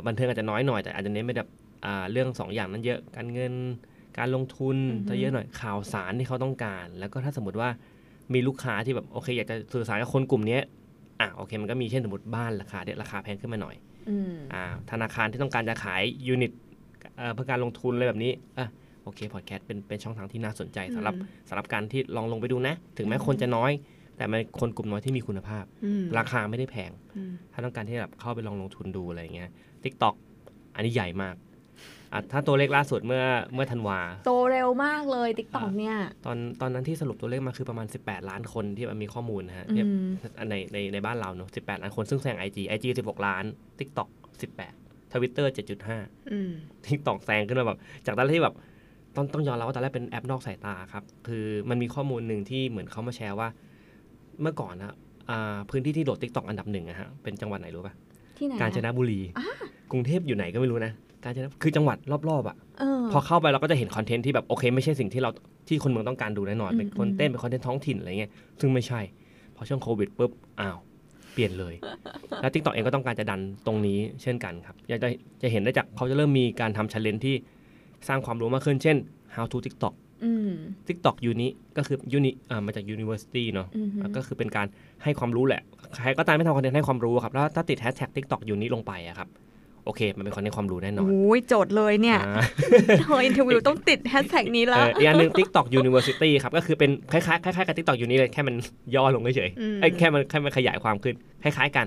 [0.08, 1.50] บันเทิงอาจจะน้อยหน่อยแต่อาจจะเน้นไปแบบ
[1.86, 3.54] อ่าเรื่องสองอย่างนั้นเยอะการเงิน
[4.18, 7.70] การลงทุนอือฮึจะเยอะหน่อยข่าวสารที่เขาต้องการ แล้วก็ถ้าสมมติว่า
[8.34, 10.62] มีลูกค้าที่แบบโอเคอยากจะสื่อสารกับคนกลุ่มเนี้ย
[11.22, 13.76] อะโอเคมันก็มีเช่นสมมติบ้านราคาเนี่ยราคาแพงขึ้นมาหน่อย
[14.10, 16.52] อืมอ่าธนาคารที่ต้องการจะขายยูนิต
[17.18, 18.68] เอ่อเพื่อการลงทุนอะไรแบบนี้อะ
[19.04, 23.72] โอเคพอดแคสต์เป็นเป็นช่องทางที่น่าสนใจสำหรับอืมสำหรับการที่ลองลงไปดูนะ ถึงแม้คนจะน้อย
[24.18, 29.50] แต่มันคนกลุ่มน้อยที่มีคุณภาพอืมราคาไม่ได้แพงอืมถ้าต้องการที่แบบเข้าไปลองลงทุนดูอะไรอย่างเงี้ย
[29.84, 30.16] TikTok
[30.76, 31.36] อันนี้ใหญ่มาก
[32.14, 43.44] อะถ้าตัวเลขล่าสุดเมื่อเมื่อธันวา โตเร็วมากเลย TikTok เนี่ย ตอนตอนนั้นที่สรุปตัวเลขมาคือประมาณ 18 ล้านคนที่มันมีข้อมูลนะฮะอืเทียบมในในในบ้านเราเนอะ18 ล้านคนซึ่งแซง IG IG 16 ล้าน
[43.80, 44.10] TikTok
[44.62, 45.48] 18 Twitter
[45.90, 46.50] 7.5อืม
[46.86, 48.56] TikTok แซงขึ้นมาแบบ จากตอนแรกที่แบบ
[49.16, 53.48] ต้องต้องยอมรับว่าตอนแรกเป็นแอปนอกสายตาครับ คือมันมีข้อมูลหนึ่งที่เหมือนเขามาแชร์ว่า
[54.42, 54.94] เมื่อก่อนนะ
[55.30, 57.94] อ่าพื้นที่ที่โหลด TikTok อันดับหนึ่งอะฮะเป็นจังหวัดไหนรู้ปะ
[58.38, 59.22] ที่ไหนอะกาญจนบุรี
[59.92, 61.98] กรุงเทพอยู่ไหนก็ไม่รู้นะกาญจนคือจังหวัด
[62.30, 65.30] รอบๆอะเออพอเข้าไปเราก็จะเห็นคอนเทนต์ที่แบบโอเค ไม่ใช่สิ่งที่เรา
[65.68, 69.00] ที่คนเมืองต้องการดูแน่นอนอืมเป็นคอนเทนต์เป็นคอนเทนต์ท้องถิ่นอะไรเงี้ยซึ่งไม่ใช่
[69.56, 70.78] พอช่วงโควิดปุ๊บอ้าว
[71.34, 71.76] เปลี่ยนเลย
[72.42, 75.10] แล้ว TikTok เองก็ต้องการจะดันตรงนี้เช่นกันครับอยากจะ
[75.42, 77.36] จะเห็นได้จากเขาจะเริ่มมีการทำ challenge ที่
[78.08, 78.98] สร้างความรู้มากขึ้นเช่น
[79.36, 79.94] how to TikTok
[80.26, 80.52] อืม
[80.88, 84.68] TikTok uni ก็คือ uni อ่ามาจาก university เนาะอืมก็คือเป็นการ
[85.04, 85.62] ให้ความรู้แหละ
[85.94, 89.30] ใครก็ตามที่ทำคอนเทนต์ให้ความรู้ครับ แล้วถ้าติด hashtag TikTok uni ลงไปอะครับ
[89.86, 92.44] โอเค มันเป็นคอนเทนต์ความรู้แน่นอนโอ้ยโจทย์เลยเนี่ยอ่า
[93.00, 98.56] เธอ interview ต้องติดแฮชแท็กนี้เอแล้วออีกอันหนึ่ง TikTok University ครับ ก็คือเป็นคล้ายๆคล้ายๆกับ TikTok uni เลยแค่มัน
[98.96, 101.86] ย่อลงเฉยอืมๆเอ้ยแค่มันแค่มันขยายความขึ้นคล้ายๆกัน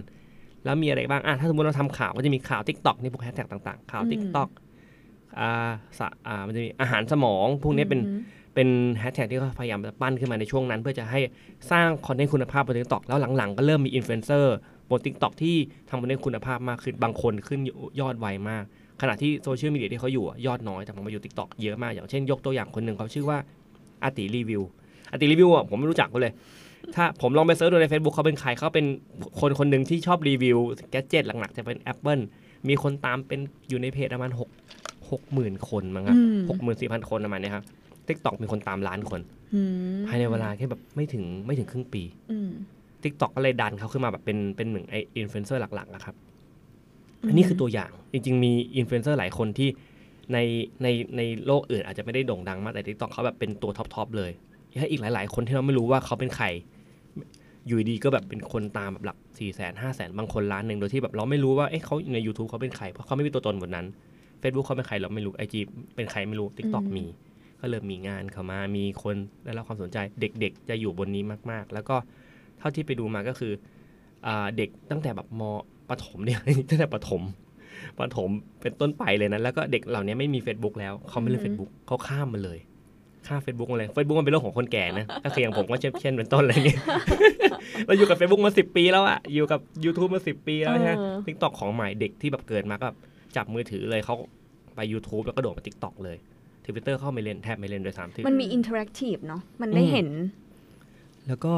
[0.65, 4.49] แล้วมีอะไรบ้างอะถ้าสมมติเราทำข่าวก็จะมีข่าว TikTok นี่พวกแฮชแท็กต่างๆข่าวอืม TikTok
[5.41, 8.23] อ่าสะอ่ามันจะมีอาหารสมอง พวกนี้เป็นอืม
[8.55, 11.21] เป็นแฮชแท็กที่เขาพยายามจะปั้นขึ้นมาในช่วงนั้น เพื่อจะให้
[11.71, 14.57] สร้างคอนเทนต์คุณภาพบน TikTok แล้วหลังๆ ก็เริ่มมีอินฟลูเอนเซอร์
[14.91, 15.57] บน TikTok ที่
[15.89, 17.61] ทำคอนเทนต์คุณภาพมากขึ้นบางคนขึ้น
[18.01, 18.65] ยอดไวมาก
[19.01, 23.39] ขณะที่โซเชียลมีเดียที่เขาอยู่อะยอดน้อยแต่พอมาอยู่ TikTok เยอะมากอย่างเช่นยกตัวอย่างคนหนึ่งเขาชื่อว่า
[24.03, 24.63] อาติรีวิว
[25.13, 26.33] อาติรีวิวอะผมไม่รู้จักเขาเลย
[26.95, 28.87] ถ้าผมลองไป search ดูใน Facebook เขาเป็นใครเขาเป็น
[29.41, 30.59] คนคนหนึ่งที่ชอบรีวิว
[30.91, 32.23] gadget หลักๆ จะเป็น Apple
[32.69, 34.49] มีคนตามเป็นอยู่ในเพจประมาณหก
[35.11, 37.65] หกหมื่นคนมั้งครับอืมหกหมื่นสี่พันคนประมาณเนี้ยครับ
[38.09, 39.21] TikTok มีคนตามล้านคน
[39.55, 39.61] อื
[39.99, 42.51] มภายในเวลาแค่แบบไม่ถึงไม่ถึงครึ่งปีอืม
[43.03, 46.15] TikTok ก็เลยดันเขาขึ้นมาแบบเป็นเป็นหนึ่งในอินฟลูเอนเซอร์หลักๆนะครับ
[47.29, 49.69] อันนี้คือตัวอย่างจริง ๆ มีอินฟลูเอนเซอร์หลายคนที่
[50.33, 50.39] ใน
[50.83, 54.31] ในในโลกอื่นอาจจะไม่ได้โด่งดังมากแต่ TikTok เขาแบบเป็นตัว top ๆเลย
[54.81, 56.47] ถ้าอีกหลาย ๆ คนที่เราไม่รู้ว่าเขาเป็นใคร
[57.67, 63.87] อยู่ดีๆก็แบบเป็นคนตามแบบหลัก4ี่แสนห้าแสนบางคนล้านหนึ่งโดยที่แบบเราไม่รู้ว่าเอ๊ะเขาใน YouTube เขาเป็นใครเพราะเขาไม่มีตัวตนบนนั้น
[64.43, 65.55] Facebook เขาเป็นใครเราไม่รู้ IG
[65.97, 67.07] เป็นใครไม่รู้ TikTok อืมมี
[67.61, 71.97] ก็เริ่มมีงานเข้ามา มีคนได้รับความสนใจเด็กๆ จะอยู่บนนี้มากๆ แล้วก็
[72.59, 73.53] เท่าที่ไปดูมาก็คือ
[74.27, 75.43] อ่าเด็กตั้งแต่แบบม
[75.91, 77.23] ปฐมเนี่ยตั้งแต่ปฐม
[77.99, 82.59] ปฐมเป็นต้นไปเลยนะแล้วก็เด็กเหล่านี้ไม่มี Facebook แล้วเขาไม่เล่น Facebook เขาข้ามมาเลย
[83.27, 86.81] ข้าม Facebook มาเลย Facebook มันเป็นโลกของคนแก่นะก็คืออย่างผมก็เช่นเช่นเป็นต้นอะไรเงี้ย
[87.87, 92.99] เราอยู่กับ Facebook มาสิปีแล้วอะอยู่กับ YouTube มาสิปีแล้วใช่ไหมเออ TikTok ของใหม่เด็กที่แบบเกิดมาก็แบบ
[93.37, 94.15] จับมือถือเลยเขา
[94.75, 96.17] ไป YouTube แล้วก็โดดมา TikTok เลย
[96.67, 100.09] ทวิตเตอร์เขาไม่เล่นแทบไม่เล่นด้วยซ้ำที่มันมี inter active เนาะมันได้อืมเห็น
[101.29, 101.55] แล้วก็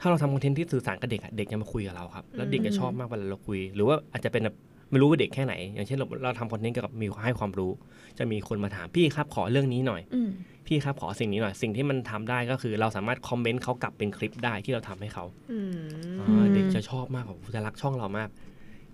[0.00, 4.56] ถ้าเราทำคอนเทนต์ที่สื่อสารกับเด็กอะเด็กจะมาคุยกับเราครับ แล้วเด็กจะชอบมากเวลาเราคุย หรือว่าอาจจะเป็นแบบ
[4.90, 7.70] ไม่รู้ว่าเด็กแค่ไหน อย่างเช่นเราเราทำคอนเทนต์เกี่ยวกับมีให้ความรู้
[8.18, 10.30] จะมีคนมาถามพี่ครับขอเรื่องนี้หน่อยอืม
[10.66, 15.76] พี่ครับขอสิ่งนี้หน่อย สิ่งที่มันทำได้ก็คือเราสามารถคอมเมนต์เขากลับเป็นคลิปได้ที่เราทำให้เขาอืม
[16.20, 18.28] อ่าเด็กจะชอบมากผมจะรักช่องเรามาก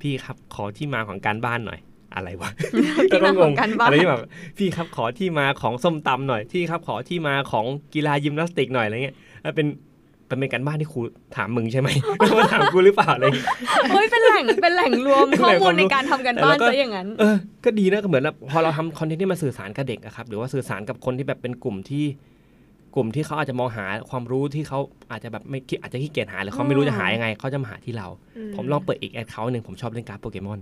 [0.00, 1.80] พี่ครับขอที่มาของการบ้านหน่อย
[2.16, 2.50] อะไรวะ
[3.10, 4.22] ที่มาของการบ้านอะไรที่แบบ
[4.58, 9.66] พี่ครับขอที่มาของส้มตำหน่อยพี่ครับ ขอที่มาของกีฬายิมนาสติกหน่อยอะไรเงี้ยแล้วเป็น
[10.26, 11.00] เป็นเป็นการบ้านที่ครู
[11.36, 11.88] ถามมึงใช่ไหม
[12.38, 13.46] มาถามกูหรือเปล่าอะไรเงี้ย
[13.90, 22.04] เฮ้ยเป็นแหล่งเป็นแหล่งรวมข้อมูลในการทำกันบ้านแต่เราก็ซะอย่างนั้น เออ ก็ดีนะก็เหมือนแบบพอเราทำคอนเทนต์ที่มาสื่อสารกับเด็กอะครับ หรือว่าสื่อสารกับคนที่แบบเป็นกลุ่มที่
[22.94, 24.78] กลุ่มที่เขาอาจจะมองหาความรู้ที่เขา
[25.10, 28.06] อาจจะแบบไม่คิดอาจจะขี้เกียจหาหรือเขาไม่รู้จะหายังไงเขาจะมาหาที่เรา
[28.56, 30.60] ผมลองเปิดอีกแอดเคาท์หนึ่งผมชอบเล่นการ์ดโปเกมอน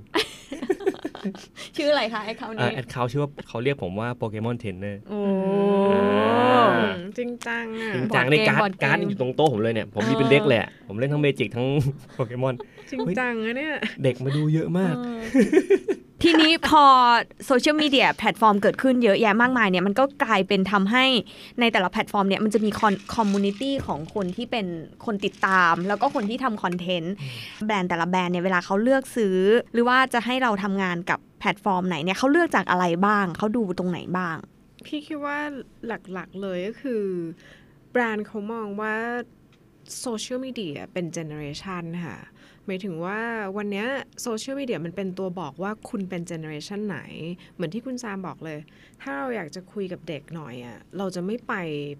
[1.76, 5.20] ชื่ออะไรคะไอ้เขาเอ่อนี้แอดเคาท์ชื่อว่าเขาเรียกผมว่า Pokemon Trainer โอ้
[5.92, 11.66] อ่าอืมจริงจังอะจริงจังในการ์ดบอร์ดเกมการ์ดอยู่ตรงโต๊ะผมเลยเนี่ย ผมมีเป็นเด็กเลยอะผมเล่นทั้ง Magic ทั้ง
[12.14, 12.54] โปเกมอน
[12.90, 15.20] จริงจังอะเนี่ย เด็กมาดูเยอะมากเออ
[16.24, 16.84] ทีนี้พอ
[17.46, 21.04] โซเชียลมีเดียแพลตฟอร์มเกิดขึ้นเยอะแยะมากมายเนี่ยมันก็กลายเป็นทำให้
[21.60, 22.70] ในแต่ละแพลตฟอร์มเนี่ยมันจะมี
[23.14, 24.66] community ของคนที่เป็น
[25.04, 27.14] คนติดตาม แล้วก็คนที่ทำคอนเทนต์
[27.66, 29.38] แบรนด์แต่ละแบรนด์เนี่ยเวลาเขาเลือกซื้อ
[29.72, 34.36] หรือว่าจะให้เราทำงานกับแพลตฟอร์มไหนเนี่ยเขาเลือกจากอะไรบ้าง เขาดูตรงไหนบ้าง
[34.86, 35.38] พี่คิดว่า
[35.86, 37.04] หลักๆเลยก็คือ
[37.90, 38.96] แบรนด์เขามองว่า
[40.00, 42.18] โซเชียลมีเดียเป็น generation ค่ะ
[42.66, 43.18] หมายถึงว่า
[43.56, 43.84] วันเนี้
[44.22, 46.98] โซเชียลมีเดียมันเป็นตัวบอกว่าคุณเป็น generation ไหน
[47.54, 48.58] เหมือนที่คุณซามบอกเลย
[49.02, 51.52] ถ้าเราอยากจะคุยกับเด็กหน่อยอะค่ะเราจะไม่ไป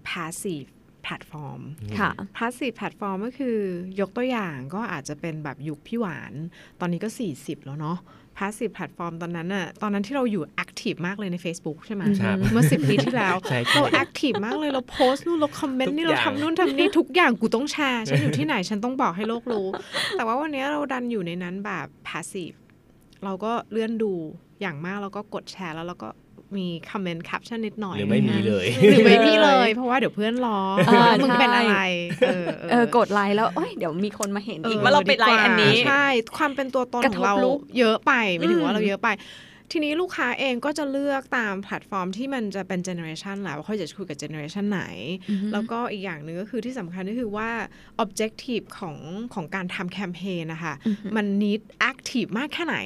[0.09, 0.69] passive
[1.05, 1.61] platform
[1.99, 3.57] ค่ะ passive platform ก็คือ
[3.99, 6.33] ยกตัวอย่างก็อาจจะเป็นแบบยุคพี่หวาน
[6.79, 7.97] ตอนนี้ก็ 40 แล้วเนาะ
[8.37, 19.67] passive platform ตอนนั้นอะตอนนั้นที่เราอยู่ active มากเลยใน Facebook ใช่ไหมครับเมื่อ10ปีที่แล้วใช่ใช่เรา active มากเลยเราโพสต์นู่นเราคอมเมนต์ทุกอย่างนี่เราทำนู่นทำนี่ทุกอย่างกูต้องแชร์ฉันอยู่ที่ไหนฉันต้องบอกให้โลกรู้
[20.17, 22.55] แต่ว่าวันนี้เราดันอยู่ในนั้นแบบ passive
[23.23, 24.13] เราก็เลื่อนดู
[24.61, 26.09] อย่างมากแล้วก็กดแชร์แล้วเราก็
[26.57, 31.81] มีคอมเมนต์แคปชั่นนิดหน่อยหรือไม่มีเลยหรือไม่มีเลย เพราะว่าเดี๋ยวเพื่อนล้อเออมึงเป็นใช่อะไร
[32.27, 36.05] เออเออกดไลค์แล้วเอ้ยเดี๋ยวมีคนมาเห็นอีกว่าเราไปไลค์อันนี้ใช่
[36.37, 39.09] ความเป็นตัวตนกระทบของเรารูปเยอะไปไม่ถึงอืมว่าเราเยอะไป
[39.71, 44.83] ทีนี้ลูกค้าเองก็จะเลือกตามแพลตฟอร์มที่มันจะเป็นเจเนอเรชันแหละว่าเขาจะคุยกับเจเนอเรชันไหน
[45.53, 47.49] แล้วก็อีกอย่างหนึ่งก็คือที่สำคัญก็คือว่า
[48.03, 48.97] objective ของ
[49.33, 50.73] ของการทำแคมเปญนะคะ
[51.15, 52.77] มัน need active มากแค่ไหน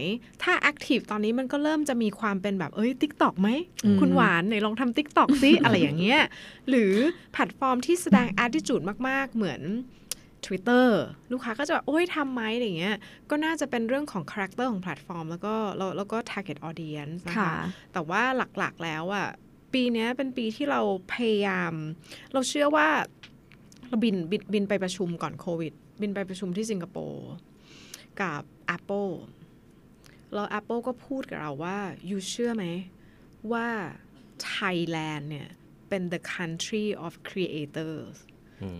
[0.43, 3.49] ถ้า active ตอนนี้มันก็เริ่มจะมีความเป็นแบบเอ้ย TikTok ไหม
[3.85, 6.21] อืมคุณหวานไหนลองทำ TikTok ซิ อะไรอย่างเงี้ย
[6.69, 6.93] หรือ
[7.33, 9.61] แพลตฟอร์มที่แสดง attitude มาก ๆ เหมือน
[10.45, 10.87] Twitter
[11.31, 12.97] ลูกค้าก็จะแบบโอ้ยทำไหมอะไรเงี้ย
[13.29, 17.53] ก็น่าจะเป็นเรื่องของคาแรคเตอร์ของแพลตฟอร์ม แล้วก็แล้วแล้วก็ target audience นะคะค่ะ
[17.93, 18.21] แต่ว่า
[18.57, 19.27] หลักๆแล้วอะ
[19.73, 20.81] ปีเนี้ยเป็นปีที่เรา
[21.13, 21.73] พยายาม
[22.33, 22.87] เราเชื่อว่า
[23.87, 27.29] เราบินบินบินไปประชุมก่อนโควิด บินไปประชุมที่สิงคโปร์
[28.21, 28.41] กับ
[28.75, 29.11] Apple
[30.33, 31.77] แล้ว Apple ก็พูดกับเราว่า
[32.09, 32.65] you เชื่อไหม
[33.51, 33.67] ว่า
[34.53, 35.49] Thailand เนี่ย
[35.89, 38.28] เป็น the country of creators อืม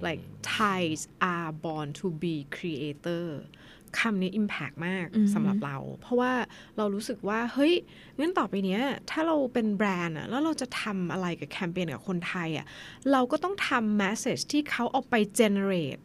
[0.05, 0.21] like
[0.55, 1.01] Thais
[1.33, 3.27] are born to be creator
[3.99, 6.33] คำนี้ impact มากอือฮึสำหรับเรา เพราะว่า
[6.77, 7.73] เรารู้สึกว่า เฮ้ย
[8.19, 12.65] งั้นต่อไปเนี้ย ถ้าเราเป็นแบรนด์อะแล้วเราจะทำอะไรกับแคมเปญกับคนไทยอะ
[13.11, 16.01] เราก็ต้องทำ message ที่เขาเอาไป generate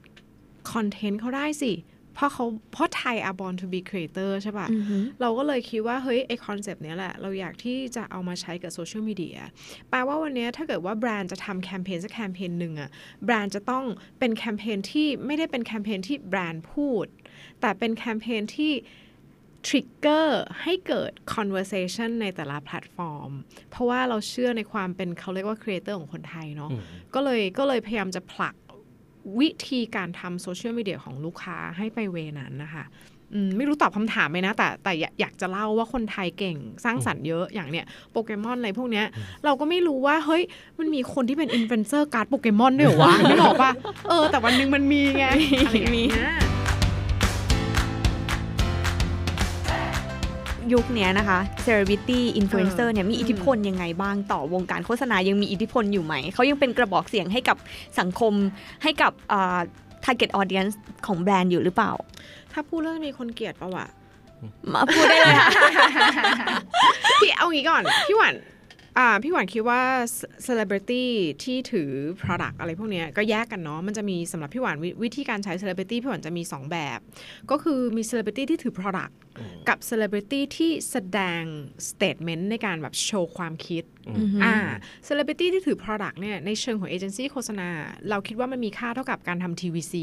[0.72, 1.72] content เขาได้สิ
[2.14, 9.38] เพราะเขาเพราะไทย are born to be creator ใช่ปะอือฮึเราก็เลยคิดว่า เฮ้ย ไอคอนเซปต์เนี้ยแหละ เราอยากที่จะเอามาใช้กับโซเชียลมีเดีย
[9.90, 12.90] แปลว่าวันเนี้ยถ้าเกิดว่าแบรนด์จะทำแคมเปญสักแคมเปญหนึ่งอะ
[13.24, 13.84] แบรนด์จะต้อง
[14.18, 17.06] เป็นแคมเปญที่ไม่ได้เป็นแคมเปญที่แบรนด์พูด
[17.60, 18.72] แต่เป็นแคมเปญที่
[19.66, 23.32] trigger ให้เกิด conversation ในแต่ละแพลตฟอร์ม
[23.70, 26.82] เพราะว่าเราเชื่อในความเป็นเขาเรียกว่าครีเอเตอร์ของคนไทยเนาะอืม
[27.14, 28.54] ก็เลยก็เลยพยายามจะผลัก
[29.40, 32.84] วิธีการทำโซเชียลมีเดียของลูกค้าให้ไป way นั้นนะคะ
[33.56, 39.06] ไม่รู้ตอบคำถามไหมนะ แต่แต่อยากจะเล่าว่าคนไทยเก่งสร้างสรรค์เยอะอย่างเนี้ยโปเกมอนอะไรพวกเนี้ย
[39.44, 40.42] เราก็ไม่รู้ว่าเฮ้ย
[40.78, 43.70] มันมีคนที่เป็นอินฟลูเอนเซอร์การ์ดโปเกมอนด้วยเหรอวะไม่บอกว่า
[44.08, 45.26] เออแต่วันหนึงมันมีไง
[46.16, 46.53] อะ
[50.64, 57.56] ย่างเงี้ยยุคเนี้ยนะคะ celebrity influencer เนี่ยมีอิทธิพลยังไงบ้างต่อวงการโฆษณายังมีอิทธิพลอยู่ไหม เขายังเป็นกระบอกเสียงให้กับ
[57.98, 58.32] สังคม
[58.82, 59.58] ให้กับอ่า
[60.04, 60.74] target audience
[61.06, 61.92] ของแบรนด์อยู่หรือเปล่า
[62.52, 63.86] ถ้าพูดแล้วจะมีคนเกลียดปะวะ
[64.72, 65.48] มาพูดได้เลยค่ะ
[67.20, 68.34] พี่เอางี้ก่อน พี่หวาน
[68.98, 69.82] อ่าพี่หวานคิดว่า
[70.46, 71.04] celebrity
[71.42, 71.90] ที่ถือ
[72.22, 76.98] product อะไรพวกเนี้ยก็แยกกันเนาะมันจะมีสำหรับพี่หวานวิวิธีการใช้ celebrity พี่หวานจะมี 2 แบบ
[77.50, 79.14] ก็คือมี celebrity ที่ถือ product
[79.68, 81.42] กับ celebrity ที่แสดง
[81.90, 83.84] statement ในการแบบโชว์ความคิด
[84.44, 84.56] อ่า
[85.08, 87.68] celebrity ที่ถือ product เนี่ยในเชิงของเอเจนซี่โฆษณา
[88.10, 89.94] เราคิดว่ามันมีค่าเท่ากับการทำ TVC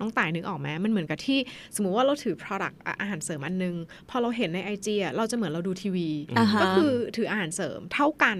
[0.00, 1.38] น้องต่ายนึกออกไหมมันเหมือนกับที่
[1.74, 3.74] สมมุติว่าเราถือ product อะอาหารเสริมอันนึง
[4.10, 8.38] พอเราเห็นใน IG อะเราจะเหมือนเราดูทีวีอ่าฮะก็คือถืออาหารเสริมเท่ากัน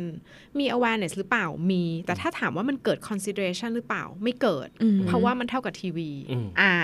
[0.58, 6.74] มี awareness หรือเปล่ามี แต่ถ้าถามว่ามันเกิด consideration หรือเปล่าไม่เกิดอืมเพราะว่ามันเท่ากับทีวีอืมอ่า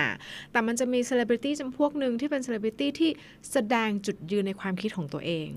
[0.51, 3.09] แต่มันจะมี celebrity จำพวกหนึ่งที่เป็น celebrity ที่
[3.51, 5.49] แสดงจุดยืนในความคิดของตัวเอง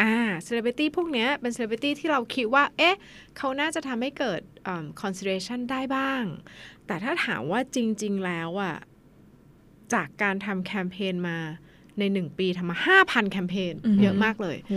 [0.00, 0.14] อ่า
[0.46, 2.96] celebrity พวกเนี้ยเป็น celebrity ที่เราคิดว่า เอ๊ะ
[3.36, 6.24] เขาน่าจะทำให้เกิดอืม consideration ได้บ้าง
[6.86, 8.76] แต่ถ้าถามว่าจริง ๆ แล้วอะ
[9.94, 11.38] จากการทำแคมเปญมา
[11.98, 14.74] ในหนึ่งปีทำมา5,000แคมเปญอือหือเยอะมากเลยโห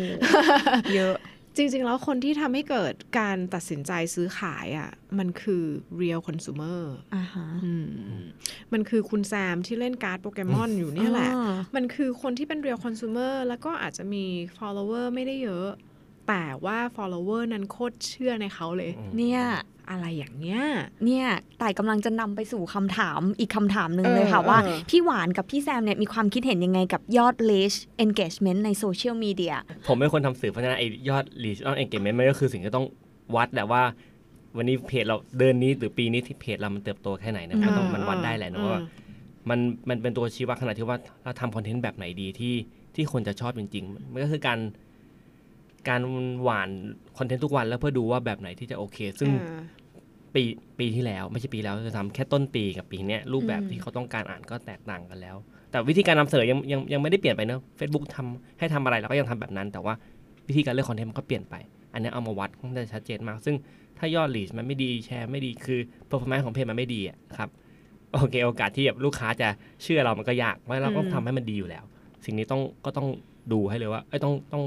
[0.96, 1.16] เยอะ
[1.60, 5.64] จริง ๆ แล้วคนที่ทำให้เกิดการตัดสินใจซื้อขายอะ่ะ มันคือ
[6.02, 6.80] real consumer
[7.16, 7.88] อ่าฮะอืม
[8.74, 14.26] มันคือคุณแซมที่เล่นการ์ดโปเกมอนอยู่เนี่ยแหละอ่ามันคือคนที่เป็น real consumer แล้วก็อาจจะมี
[14.58, 15.70] follower ไม่ได้เยอะ
[16.30, 19.42] แต่ว่า follower นั้นโคตรเชื่อในเขาเลย เนี่ย
[19.90, 20.64] อะไรอย่างเงี้ย
[21.06, 21.28] เนี่ย
[21.62, 29.56] ต่ายกำลังจะนำไปสู่คำถามอีกคำถามหนึ่งเออเลยค่ะว่าเออพี่หวานกับพี่แซมเนี่ยมีความคิดเห็นยังไงกับยอด reach engagement ในโซเชียลมีเดีย
[29.88, 32.88] ผมเป็นคนทำสื่อเพราะฉะนั้นไอ้ยอด reach ยอด engagement มันก็คือสิ่งที่ต้อง
[33.36, 33.84] วัดแหละว่า
[34.58, 38.82] วันนี้เพจเราเดือนนี้หรือปีนี้ที่เพจเรามันเติบโตแค่ไหนนะมันต้องมันวัดได้แหละนะว่า
[39.50, 42.56] มันมันเป็นตัวชี้วัดขนาดที่ว่าเราทำคอนเทนต์แบบไหนดีที่
[42.96, 44.60] ที่คนจะชอบจริงๆมันก็คือการ
[45.88, 46.02] การ
[46.44, 46.70] หว่าน
[47.18, 49.62] คอนเทนต์ทุกวันแล้วเพื่อดูว่าแบบไหนที่จะโอเค ซึ่งเออ
[50.36, 50.44] ปี
[50.80, 55.36] ปีที่แล้วไม่ใช่ปีแล้วจะทำแค่ต้นปีกับปีเนี้ยรูปแบบอืมที่เขาต้องการอ่านก็แตกต่างกันแล้ว
[55.72, 59.94] แต่วิธีการนำเสนอยังยังยังไม่ได้เปลี่ยนไปเนอะ Facebook ทำให้ทำอะไรเราก็ยังทำแบบนั้น แต่ว่า
[60.48, 61.56] วิธีการเลือกคอนเทนต์มันก็เปลี่ยนไป
[61.94, 63.56] อันเนี้ยเอามาวัดค่อนข้างจะชัดเจนมาก ซึ่ง
[63.98, 67.50] ถ้ายอดลีดมันไม่ดีแชร์ไม่ดีคือ performance ของเพจมันไม่ดีอะครับ
[68.14, 69.48] โอเคโอกาสที่แบบลูกค้าจะ
[69.84, 71.84] เชื่อเรามันก็ยากเพราะเราก็อืมทำให้มันดีอยู่แล้ว
[72.26, 73.08] สิ่งนี้ต้องก็ต้อง
[73.54, 74.64] ดูให้เลยว่าเอ้ยต้องต้อง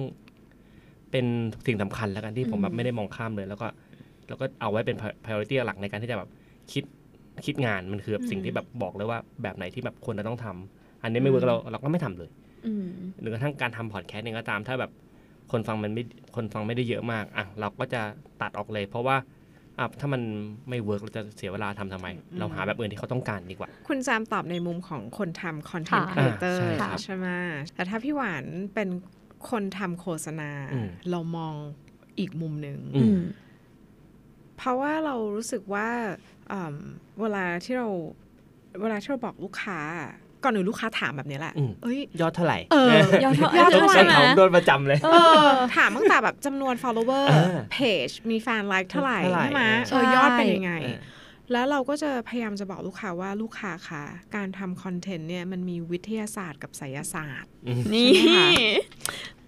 [1.13, 1.27] เป็น
[1.67, 3.67] สิ่งสำคัญแล้วกันที่ผมแบบไม่ได้มองข้ามเลย แล้วก็
[4.29, 6.31] แล้วก็เอาไว้เป็น priority หลักในการที่จะแบบ
[6.73, 6.85] คิด
[7.47, 12.31] คิดงานมันคือแบบสิ่งที่แบบบอกเลยว่าแบบไหนที่แบบควรจะต้องทำอันนี้ไม่เวิร์กเราเราก็ไม่ทำเลย
[12.67, 12.89] อืม
[13.21, 14.91] หรือกระทั่งการทำพอดแคสต์เองก็ตาม ถ้าแบบ
[15.53, 16.03] คนฟังมันไม่
[16.37, 18.03] คนฟังไม่ได้เยอะมากอะเราก็จะ
[18.43, 19.17] ตัดออกเลย เพราะว่า
[19.79, 20.23] อะถ้ามัน
[20.69, 22.07] ไม่เวิร์กเราจะเสียเวลาทำทำไม
[22.39, 27.27] เราหาแบบอื่นที่เขาต้องการดีกว่า คุณแซมตอบในมุมของคนทำคอนเทนต์ค่ะรีเอเตอร์อ่าใช่ครับใช่ไหม
[27.75, 28.45] แต่ถ้าพี่หวาน
[28.75, 28.89] เป็น
[29.51, 31.55] คนทำโฆษณาอืมเรามอง
[32.19, 33.21] อีกมุมหนึ่งอือืมม
[34.57, 35.89] เพราะว่าเรารู้สึกว่า
[36.53, 36.75] อืม
[37.21, 37.89] เวลาที่เรา
[38.81, 39.81] เวลาที่เราบอกลูกค้า
[40.45, 42.91] ก่อนอื่นลูกค้าถามแบบนี้แหละอืมเอ้ยยอดเท่าไหร่เออ
[43.25, 50.99] ยอดเท่ายอดเท่าไหร่ต้องถามโดนประจำเลยเออถามตั้งแต่แบบจำนวน follower เออ page มีแฟนไลค์เท่าไหร่เท่าไหร่ใช่ไหมเออเออยอดเป็นยังไงเออ
[51.53, 54.05] แล้วเราก็จะพยายามจะบอกลูกค้าว่าลูกค้าคะ
[54.37, 58.51] การทำคอนเทนต์เนี่ยมันมีวิทยาศาสตร์กับไสยศาสตร์อืมนี่ใช่ไหมคะ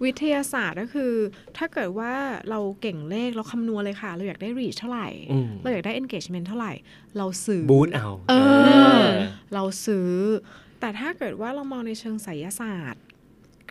[0.05, 1.13] วิทยาศาสตร์ก็คือ
[1.57, 2.13] ถ้าเกิดว่า
[2.51, 6.73] เราเก่งเลขเราคำนวณเลยค่ะ เราอยากได้ reach เท่าไหร่อืมเราอยากได้ engagement เท่าไหร่
[7.17, 8.71] เราซื้อบูทเอาเออเอ
[9.07, 9.09] อ
[9.55, 10.11] เราซื้อ
[10.81, 13.03] แต่ถ้าเกิดว่าเรามองในเชิงไสยศาสตร์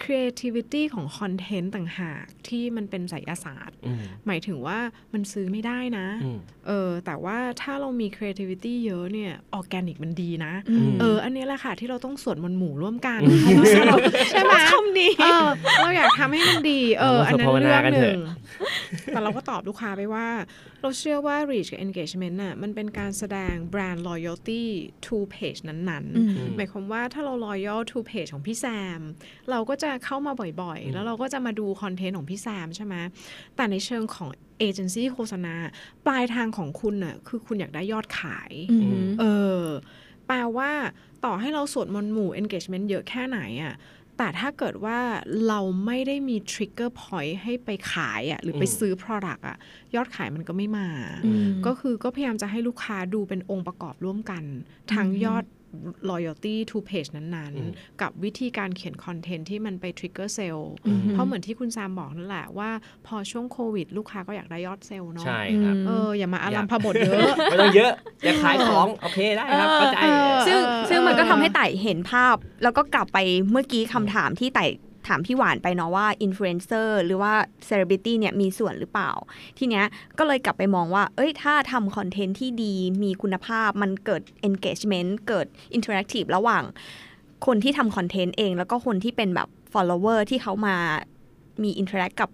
[0.01, 4.79] creativity ของคอนเทนต์ต่างหากที่มันเป็นไสยศาสตร์อืมหมายถึงว่า
[5.13, 13.97] มันซื้อไม่ได้นะอืมเออ แต่ว่าถ้าเรามี creativity เยอะเนี่ย ออร์แกนิกมันดีนะอืมเออ อันนี้แหละค่ะ ที่เราต้องสวดมนต์หมู่ร่วมกันอืมเพราะว่าเรา
[14.31, 15.47] ใช่ไหมคำนี้เออ
[15.81, 18.19] เราอยากทำให้มันดี เออเราอันนั้นภาวเรื่นาองกันหเถนึ่อะง
[19.05, 20.27] แต่เราก็ตอบลูกค้าไปว่า
[20.81, 24.63] เราเชื่อว่า reach กับ engagement น่ะ มันเป็นการแสดง brand loyalty
[25.05, 28.65] to page นั้นอืมๆหมายความว่าถ้าเรา loyal to page ของพี่แซ
[28.99, 29.01] ม
[29.51, 32.95] เราก็จะเข้ามาบ่อยอืๆมแล้วเราก็จะมาดูคอนเทนต์ของพี่แซมใช่ไหม
[33.55, 35.55] แต่ในเชิงของเอเจนซี่โฆษณา
[36.05, 39.23] ปลายทางของคุณน่ะคือคุณอยากได้ยอดขายอืมเอ
[39.61, 39.63] อ
[40.27, 40.71] แปลว่า
[41.25, 43.73] ต่อให้เราสวดมนต์หมู่ engagement เยอะแค่ไหนอะ่ะ
[44.17, 44.99] แต่ถ้าเกิดว่า
[45.47, 49.57] เราไม่ได้มี trigger point ให้ไปขายอะ่ะหรือไปอืมซื้อ product อะ่ะ
[49.95, 50.89] ยอดขายมันก็ไม่มา
[51.25, 54.43] อืมก็คือก็พยายามจะให้ลูกค้าดูเป็นองค์ประกอบร่วมกัน
[54.93, 55.43] ทั้งยอด
[56.09, 62.69] loyalty to page นั้นอืมๆกับวิธีการเขียนคอนเทนต์ที่มันไป trigger sale อืมเพราะเหมือนที่คุณแซมบอกนั่นแหละว่า
[63.07, 67.91] พอช่วงโควิด ลูกค้าก็อยากได้ยอดเซลล์เนาะใช่ครับเอออย่ามาอาอยากรัมพบทเยอะไม่ต้องเยอะ
[68.23, 73.17] อย่าขายของ โอเคได้ครับเข้าใจเออซึ่งเออซึ่งมันก็เออทำให้ไต่เห็นภาพ แล้วก็กลับไป
[73.49, 74.65] เมื่อกี้คำถามที่ไต่
[75.07, 77.33] ถามพี่หวานไปเนาะว่าอินฟลูเอนเซอร์หรือว่า
[77.65, 79.11] เซเลบริตี้เนี่ยมีส่วนหรือเปล่า
[79.57, 79.85] ทีเนี้ย
[80.17, 86.63] ก็เลยกลับไปมองว่า เอ้ยถ้าทำคอนเทนต์ที่ดีมีคุณภาพมันเกิด engagement เกิด interactive ระหว่าง
[87.45, 90.75] คนที่ทำคอนเทนต์เอง แล้วก็คนที่เป็นแบบ follower ที่เขามา
[91.63, 92.29] มี interact กับ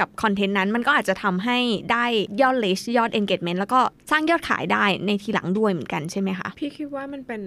[0.00, 1.58] กับคอนเทนต์นั้นมันก็อาจจะทำให้
[1.92, 2.04] ได้
[2.40, 7.42] ยอด reach ยอด engagement แล้วก็สร้างยอดขายได้ในทีหลังด้วยเหมือนกันใช่ไหมคะ พี่คิดว่ามันเป็น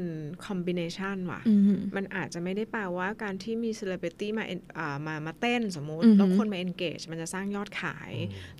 [0.45, 8.11] combination ว่ะอืมมันอาจจะไม่ได้แปลว่าการที่มีเซเลบริตี้มา en- อ่ามามาเต้นสมมุติอือฮึแล้วคนมา engage มันจะสร้างยอดขาย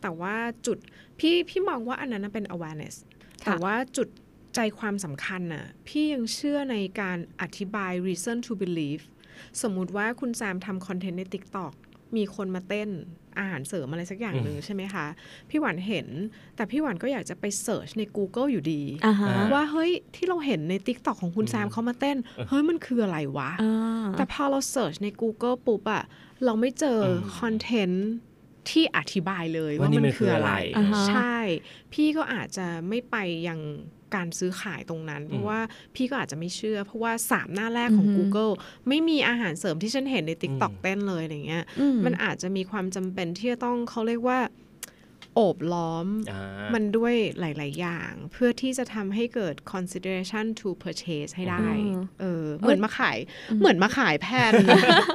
[0.02, 0.78] แต่ว่าจุด
[1.20, 4.08] พี่พี่มองว่าอันนั้นนะเป็น awareness ค่ะแต่ว่าจุด
[4.56, 9.04] ใจความสำคัญน่ะพี่ยังเชื่อในการอธิบาย reason to believe
[9.62, 11.74] สมมุติว่าคุณแซมทำคอนเทนต์ใน TikTok
[12.16, 12.90] มีคนมาเต้น
[13.40, 15.06] อาหารเสริมอะไรสักอย่างหนึ่งใช่ไหมคะ
[15.50, 16.08] พี่หวานเห็น
[16.56, 22.18] แต่พี่หวานก็อยากจะไปเสิร์ชใน Google อยู่ดีอ่าฮะอ่าว่าเฮ้ยที่เราเห็นใน TikTok ของคุณแซมเขามาเต้น
[22.50, 26.04] เฮ้ยมันคืออะไรวะอ่าแต่พอเราเสิร์ชใน Google ปุ๊บอะ
[26.46, 28.08] เราไม่เจออมคอนเทนต์
[28.70, 31.38] ที่อธิบายเลยว่าว่านี่มันมันคืคือออะอะไรไรอ่าฮะใช่
[31.94, 33.16] พี่ก็อาจจะไม่ไป
[33.48, 33.60] ยัง
[34.16, 35.60] การซื้อขายตรงนั้น เพราะว่า
[35.96, 38.54] พี่ก็อาจจะไม่เชื่อ เพราะว่าสามหน้าแรกของอือฮึ Google
[38.88, 44.40] ไม่มีอาหารเสริมที่ฉันเห็นใน TikTok อืมเต้นเลยอะไรเงี้ยอืมันอาจจะมีความจำเป็นที่จะต้องเขาเรียกว่า
[45.36, 46.42] โอบล้อมอ่า
[46.74, 53.18] มันด้วยหลาย ๆ อย่าง เพื่อที่จะทำให้เกิด consideration to purchase ให้ได้อืมเออ เหมือนมาขาย
[53.60, 54.54] เหมือนมาขายแผ่น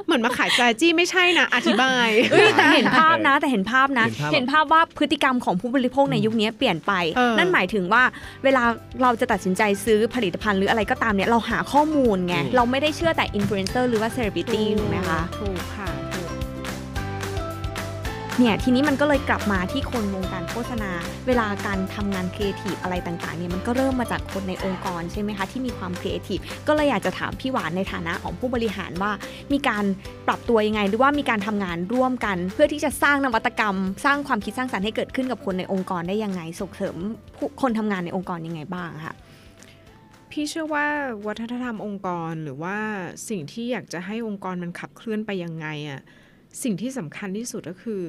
[0.05, 8.03] เหมือนมาขาย strategy ไม่ใช่นะ อธิบายเอ้ยแต่เห็นภาพนะ แต่เห็นภาพนะเห็นภาพเห็นภาพว่าพฤติกรรมของผู้บริโภคในยุคนี้เปลี่ยนไปเออนั่นหมายถึงว่า
[8.43, 8.63] เวลา
[9.01, 16.08] เราจะตัดสินใจซื้อผลิตภัณฑ์หรืออะไรก็ตามเนี่ยเราหาข้อมูลไงอืมเราไม่ได้เชื่อแต่อินฟลูเอนเซอร์หรือว่าเซเลบริตี้ถูกไหมคะ ถูกค่ะถูก
[18.39, 20.91] เนี่ยทีนี้มันก็เลยกลับมาที่คนวงการโฆษณา
[21.27, 29.11] เวลาการทำงานครีเอทีฟอะไรต่างๆเนี่ยมันก็เริ่มมาจากคนในองค์กรใช่ไหมคะที่มีความครีเอทีฟก็เลยอยากจะถามพี่หวานในฐานะของผู้บริหารว่า
[29.53, 29.83] มีการ
[30.27, 33.75] ปรับตัวยังไงหรือว่ามีการทำงานร่วมกัน เพื่อที่จะสร้างนวัตกรรม
[34.05, 36.95] สร้างความคิดสร้างสรรค์ให้เกิดขึ้นกับคนในองค์กรได้ยังไงส่งเสริม
[37.35, 39.15] ผู้คนทำงานในองค์กรยังไงบ้างคะ
[40.31, 40.85] พี่เชื่อว่า
[41.27, 42.77] วัฒนธรรมองค์กรหรือว่า
[43.29, 46.01] สิ่งที่อยากจะให้องค์กรมันขับเคลื่อนไปยังไงอะ
[46.63, 48.03] สิ่งที่สำคัญที่สุดก็คือ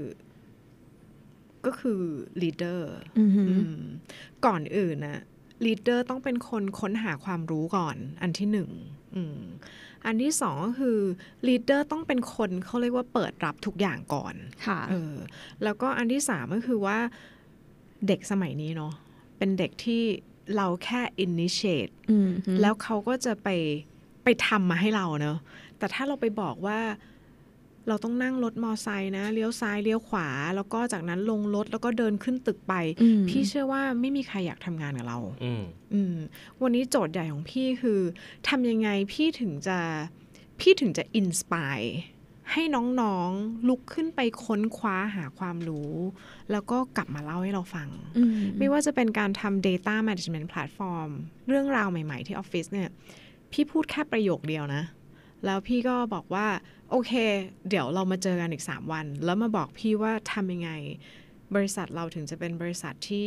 [1.67, 2.01] ก็คือ
[2.43, 2.81] leader
[3.19, 3.83] อือหืออืม
[4.47, 5.21] ก่อนอื่นนะ
[5.67, 8.71] leader ต้องเป็นคนค้นหาความรู้ก่อน อันที่หนึ่ง
[9.17, 9.41] อืม
[10.07, 10.99] อันที่สองก็คือ
[11.49, 14.35] leader ต้องเป็นคนเขาเรียกว่าเปิดรับทุกอย่างก่อน
[14.67, 15.15] ค่ะเออ
[15.65, 16.99] แล้วก็อันที่สามก็คือว่า
[18.07, 18.93] เด็กสมัยนี้เนาะ
[19.39, 20.03] เป็นเด็กที่
[20.57, 23.49] เราแค่ initiate อืมหือแล้วเขาก็จะไป
[24.25, 25.39] ไปทำมาให้เราเนอะ
[25.79, 26.79] แต่ถ้าเราไปบอกว่า
[27.91, 35.63] เราต้องนั่งรถมอไซค์นะเลี้ยวซ้ายเลี้ยวขวา แล้วก็จากนั้นลงรถแล้วก็เดินขึ้นตึกไปอืมพี่เชื่อว่าไม่มีใครอยากทำงานกับเราอืม
[35.95, 36.17] อืม
[36.63, 38.01] วันนี้โจทย์ใหญ่ของพี่คือ
[38.49, 39.79] ทำยังไงพี่ถึงจะ
[40.61, 41.79] พี่ถึงจะอินสปาย
[42.53, 42.63] ให้
[43.01, 45.93] น้องๆ ลุกขึ้นไปค้นคว้าหาความรู้
[46.51, 51.11] แล้วก็กลับมาเล่าให้เราฟังอืมไม่ว่าจะเป็นการทำ Data Management Platform
[51.49, 52.89] เรื่องราวใหม่ๆที่ออฟฟิศเนี่ย
[53.53, 54.83] พี่พูดแค่ประโยคเดียวนะ
[55.45, 56.47] แล้วพี่ก็บอกว่า
[56.91, 57.13] โอเค
[57.69, 60.71] เดี๋ยวเรามาเจอกันอีก 3 วัน แล้วมาบอกพี่ว่าทำยังไง
[61.55, 63.27] บริษัทเราถึงจะเป็นบริษัทที่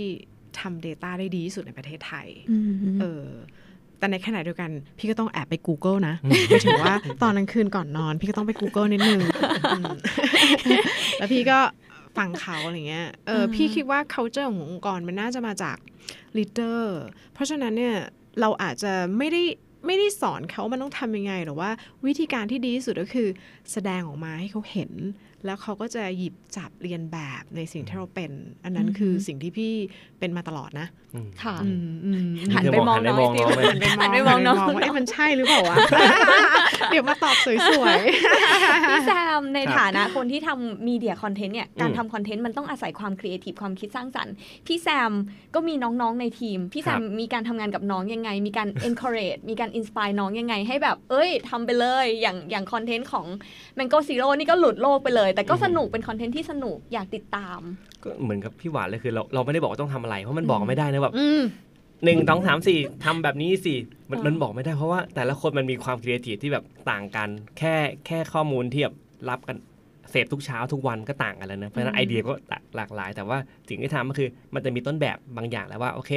[0.59, 3.27] ทำ Data ได้ดีที่สุดในประเทศไทยอืมหือเออ
[3.97, 9.21] แต่ในขณะเดียวกัน พี่ก็ต้องแอบไป Google นะหมายถึงว่าตอนกลางคืนก่อนนอน พี่ก็ต้องไป Google นิดนึง
[9.71, 9.95] อืม
[11.19, 11.59] แล้วพี่ก็
[12.17, 15.77] ฟังเขาอะไรเงี้ย เออพี่คิดว่า culture ขององค์กรมันน่าจะมาจาก
[16.37, 16.81] leader
[17.33, 17.95] เพราะฉะนั้นเนี่ย
[18.39, 19.43] เราอาจจะไม่ได้
[19.85, 21.69] ไม่ได้สอนเขามันต้องทำยังไงหรือว่า
[22.05, 23.27] วิธีการที่ดีที่สุดก็คือ
[23.71, 24.91] แสดงออกมาให้เขาเห็น
[25.45, 28.31] แล้วเขาก็จะหยิบจับเรียนแบบในสิ่งที่เราเป็น
[28.63, 29.73] อันนั้นคือสิ่งที่พี่
[30.19, 35.75] เป็นมาตลอดนะอืมค่ะอืมอืมหันไปมองน้องหันไปมองน้องไหมหันไปมองน้องว่าเอ๊ะมันใช่หรือเปล่าวะ
[36.91, 37.57] เดี๋ยวมาตอบสวย
[38.89, 44.33] พี่แซมในครับฐานะคนที่ทำมีเดียคอนเทนต์เนี่ยการอืมทำคอนเทนต์มันต้องอาศัยความครีเอทีฟความคิดสร้างสรรค์
[44.67, 45.11] พี่แซม
[45.55, 53.25] ก็มีน้องๆในทีม พี่แซมครับมีการทำงานกับน้องยังไง มีการ encourage มีการ inspire น้องยังไงให้แบบ เอ้ยทำไปเลยอย่างอย่างคอนเทนต์ของ
[53.77, 57.59] Mango Zero นี่ก็หลุดโลกไปเลย แต่ก็สนุกเป็นคอนเทนต์ที่สนุกอยากติดตาม
[58.03, 61.41] ก็เหมือนกับพี่หวานเลยคือเราเราไม่ได้บอกว่าต้องทำอะไร เพราะมันบอกไม่ได้นะแบบๆอืม
[62.03, 63.73] หนึ่งสองสามสี่ทำแบบนี้สิ
[64.09, 68.95] มันอ่ามั มันบอกไม่ได้เพราะว่าแต่ละคนมันมีความครีเอทีฟที่แบบต่างกัน แค่แค่ข้อมูลที่แบบ
[69.29, 69.57] รับกัน
[70.11, 72.33] เสพทุกเช้าทุกวันก็ต่างกันแล้วนะเพราะฉะนั้นไอเดียก็
[72.75, 73.37] หลากหลาย แต่ว่า
[73.69, 76.11] สิ่งที่ทำก็คือมันจะมีต้นแบบบางอย่างแล้วว่าโอเค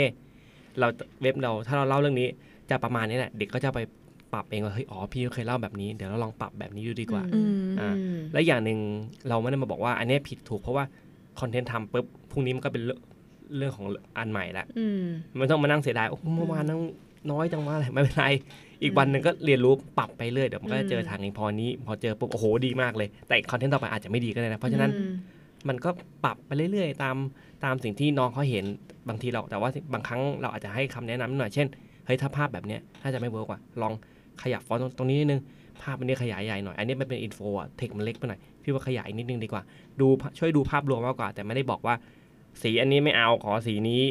[0.78, 0.86] เรา
[1.22, 2.28] เว็บเราถ้าเราเล่าเรื่องนี้
[2.70, 3.80] จะประมาณนี้แหละ เด็กก็จะไป
[4.32, 7.50] ปรับเองว่าเฮ้ยอ๋อพี่เคยเล่าแบบนี้เดี๋ยวเราลองปรับแบบนี้ดูดีกว่าอืม
[7.80, 7.94] อ่า
[8.32, 8.78] และอย่างหนึ่ง
[9.28, 10.84] เราไม่ได้มาบอกว่าอันเนี้ยผิดถูกเพราะว่า
[11.40, 13.00] คอนเทนต์ทำปุ๊บพรุ่งนี้มันก็เป็นเรื่อง
[13.56, 13.86] เรื่องของ
[14.18, 15.02] อันใหม่ละอืม
[15.38, 16.80] มันต้องมานั่งเสียดายโอ้เมื่อวานนั่ง
[17.30, 18.26] น้อยจังว่าอะไรไม่เป็นไร
[18.82, 25.12] อีกวันหนึ่งก็เรียนรู้ปรับไปเรื่อยเดี๋ยวมันก็จะเจอทางเองพอนี้ พอเจอปุ๊บโอ้โหดีมากเลย แต่คอนเทนต์ต่อไปอาจจะไม่ดีก็ได้นะเพราะฉะนั้นอืม
[25.68, 25.90] มันก็
[26.24, 27.16] ปรับไปเรื่อย ๆ ตาม
[27.64, 28.64] ตามสิ่งที่น้องเขาเห็น
[29.08, 31.66] บางทีเราแต่ว่าบางครั้งเราอาจจะให้คำแนะนำหน่อยเช่น
[32.06, 33.92] เฮ้ยถ้าภาพแบบเนี้ยถ้าจะไม่เวิร์กว่าลอง
[34.42, 35.40] ขยับฟอนต์ตรงนี้นิดนึง
[35.82, 39.62] ภาพมันนี้ขยายใหญ่หน่อย อันนี้มันเป็นอินโฟอะเทคมันเล็กไปหน่อย พี่ว่าขยายนิดนึงดีกว่า
[40.00, 40.06] ดู
[40.38, 41.94] ช่วยดูภาพรวมมากกว่า แต่ไม่ได้บอกว่า
[42.62, 44.02] สีอันนี้ไม่เอาขอสีนี้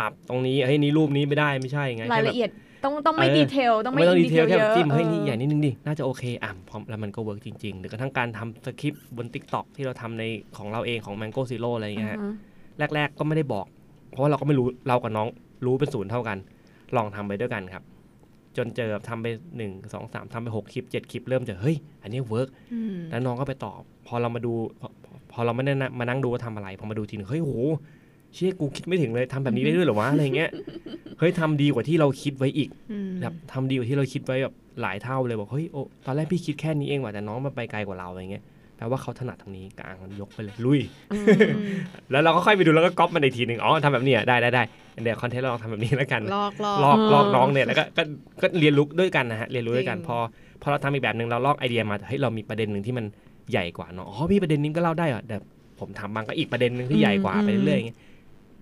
[0.00, 2.50] ปรับตรงนี้เฮ้ยนี้รูปนี้ไม่ได้ไม่ใช่ไงรายแค่แบบละเอียด
[2.84, 10.24] ต้องต้องไม่เออดีเทลต้องไม่ไม่ต้องดีดีเทเทลลเยแค่อะจิ้มเฮ้ยนี่อออย่างนี้นิดนึงดิน่าจะโอเคอะพร้อมแล้วมันก็เวิร์กจริงๆหรือกระทั่งการทำสคริปต์บน t ิ k t o k ที่เราทำใน
[10.56, 13.66] ของเราเองของ Mango Zero อะไรอย่างเงี้ยฮะอือฮะแรก ๆ ก็ไม่ได้บอก
[14.10, 15.28] เพราะว่าเราก็ไม่รู้เรากับน้อง
[15.64, 16.38] รู้เป็นศูนย์เท่ากัน
[16.96, 17.82] ลองทำไปด้วยกันครับ
[18.56, 19.26] จนเจอทำไป
[19.56, 27.52] หนึ่งสองสามทำไปหกคลิปเจ็ดคลิปเริ่มจะเฮ้ย อันนี้เวิร์กอืมแล้วน้องก็ไปตอบ พอเรามาดูพอพอพอเราไม่ได้นะมานั่งดูว่าทำอะไร พอมาดูทีนึงเฮ้ยโห
[28.34, 30.50] เชี่ยกูคิดไม่ถึงเลยทำแบบนี้ได้ด้วยเหรอวะอะไรเงี้ย
[31.18, 38.44] เฮ้ยทำดีกว่าที่เราคิดไว้อีกอืมแบบทำดีกว่าที่เราคิดไว้แบบหลายเท่าเลยบอกเฮ้ยโอ้ตอนแรกพี่คิดแค่นี้เองว่ะแต่น้องมันไปไกลกว่าเราอะไรเงี้ย
[38.76, 40.80] แปลว่าเขาถนัดทางนี้กลางมันยกไปเลยลุย
[42.10, 44.62] แล้วเราก็ค่อยไปดูแล้วก็ก๊อปมันอีกทีหนึ่งอ๋อทำแบบนี้อะได้ได้ได้
[45.02, 48.02] เดี๋ยวคอนเทนต์เราลองทำแบบนี้แล้วกันลอกลอกลอกลอกเออน้องเนี่ยแล้วก็ก็
[48.42, 50.16] ก็เรียนรู้ด้วยกันนะฮะเรียนรู้ด้วยกันจริงพอ
[50.62, 53.04] พอเราทำอีกแบบหนึ่งเราลอกไอเดียมาเฮ้ยเรามีประเด็นหนึ่งที่มัน
[53.50, 55.36] ใหญ่กว่าเนาะอ๋อพี่ประเด็นนี้ก็เล่าได้เหรอแต่
[55.80, 57.98] ผมทำบางก็อีกประเด็นหนึ่งที่ใหญ่กว่าไปเรื่อยๆอย่างเงี้ย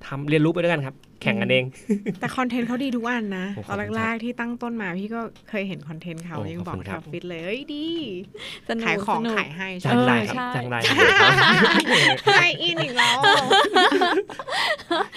[0.07, 1.65] ทำเรียนรู้ไปด้วยกันครับ แข่งกันเอง
[2.21, 7.87] แต่คอนเทนต์เขาดีทุกอันนะโอ้ตอนขอบคุณแรครักบๆที่ตั้งต้นมาพี่ก็เคยเห็นคอนเทนต์เขาโอ้ยังบอขอบกคุณครัทาบฟิตเลยเอ้ยดี
[8.69, 10.79] สนุกขายของสนุกขายให้จ้างได้เออครับใช่จ้างได้
[12.29, 13.19] ขายอินอีกแล้ว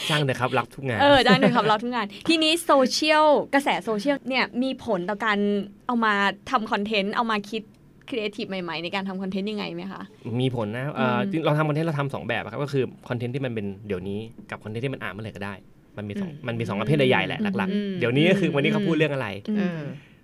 [0.09, 5.39] จ้างเลยครับรับทุกงานเออได้เลยครับเราทุกงาน ทีนี้โซเชียลกระแสโซเชียลเนี่ยมีผลต่อการ
[5.87, 6.13] เอามา
[6.51, 7.63] ทำคอนเทนต์เอามาคิด
[8.09, 10.01] ครีเอทีฟใหม่ๆ ในการทำคอนเทนต์ยังไงไหมคะ
[10.41, 15.53] มีผลนะเอ่ออืมจริงเราทำคอนเทนต์เราทำสองแบบอะครับก็คือคอนเทนต์ที่มันเป็นเดี๋ยวนี้กับคอนเทนต์ที่มันอ่านเมื่อไหร่ก็ได้
[15.97, 19.81] มันมีสองอืมมันมีสองประเภทใหญ่ๆแหละหลักอืมๆเดี๋ยวนี้ก็คือวันนี้เขาพูดเรื่องอะไรอืมเออ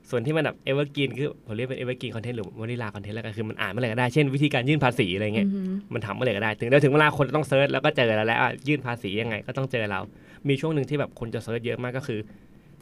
[0.09, 9.99] ส่วนที่มันแบบ evergreen คือผมเรียกเป็น evergreen content หรือ vanilla content แล้วกันคือมันอ่านเมื่อไหร่ก็ได้ เช่นวิธีการยื่นภาษีอะไรเงี้ยอือหือมันทำเมื่อไหร่ก็ได้ ถึงเดี๋ยวถึงเวลาคนต้อง search แล้วก็เจอแล้วแหละว่ายื่นภาษียังไงก็ต้องเจอเรา
[10.47, 12.19] มีช่วงหนึ่งที่แบบคนจะ search เยอะมากก็คือ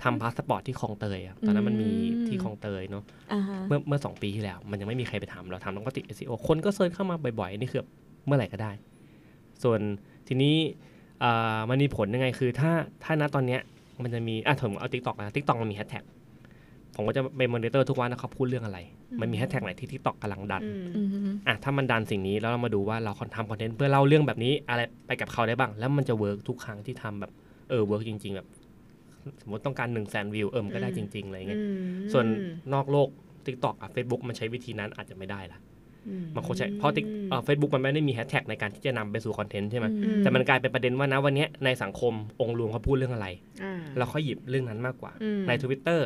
[0.03, 7.83] ทำพาสปอร์ตที่คลองเตยอะตอนนั้นมันมีอืมที่คลองเตยเนาะอ่าฮะเมื่อเมื่อสองปีที่แล้ว มันยังไม่มีใครไปทำเราทำแล้วก็ติด SEO คนก็ search เข้ามาบ่อยๆ นี่คือ
[8.25, 8.71] เมื่อไหร่ก็ได้
[9.63, 9.79] ส่วน
[10.27, 10.55] ทีนี้
[11.19, 12.71] เอ่อมันมีผลยังไงคือถ้า
[13.03, 13.61] ถ้าณตอนเนี้ย
[14.03, 16.03] มันจะมีอะผมเอา TikTok นะ TikTok มันมีแฮชแท็ก
[16.95, 18.79] ผมก็จะไปมอนิเตอร์ทุกวันนะเขาพูดเรื่องอะไร
[19.21, 21.09] มันมีแฮชแท็กไหนที่ TikTok กำลังดันอืมอืม
[21.47, 27.31] อะถ้ามันดันสิ่งนี้แล้วเรามาดูว่าเราทำคอนเทนต์เพื่อเล่าเรื่องแบบนี้อะไรไปกับเขาได้บ้าง แล้วมันจะเวิร์กทุกครั้งที่ทำแบบ
[27.69, 28.47] เออเวิร์กจริง ๆ แบบ
[29.41, 31.65] สมมติต้องการหนึ่งแสนวิวเออมันก็ได้จริงๆอะไรเงี้ยอื
[32.05, 32.25] มส่วน
[32.73, 33.09] นอกโลก
[33.45, 35.59] TikTok อะ Facebook มันใช้วิธีนั้นอาจจะไม่ได้ละ
[36.07, 43.27] อืมันคงใช้เพราะติ๊กเอ่อเฟซบุ๊กมันไม่ได้มีแฮชแท็กในการที่จะนำไปสู่คอนเทนต์ใช่ไหมอืมแต่มันกลายเป็นประเด็นว่านะวันเนี้ยในสังคมองค์รวมเขาพูดเรื่องอะไร
[43.63, 45.99] อ่าเราค่อยหยิบเรื่องนั้นมากกว่าอืมใน Twitter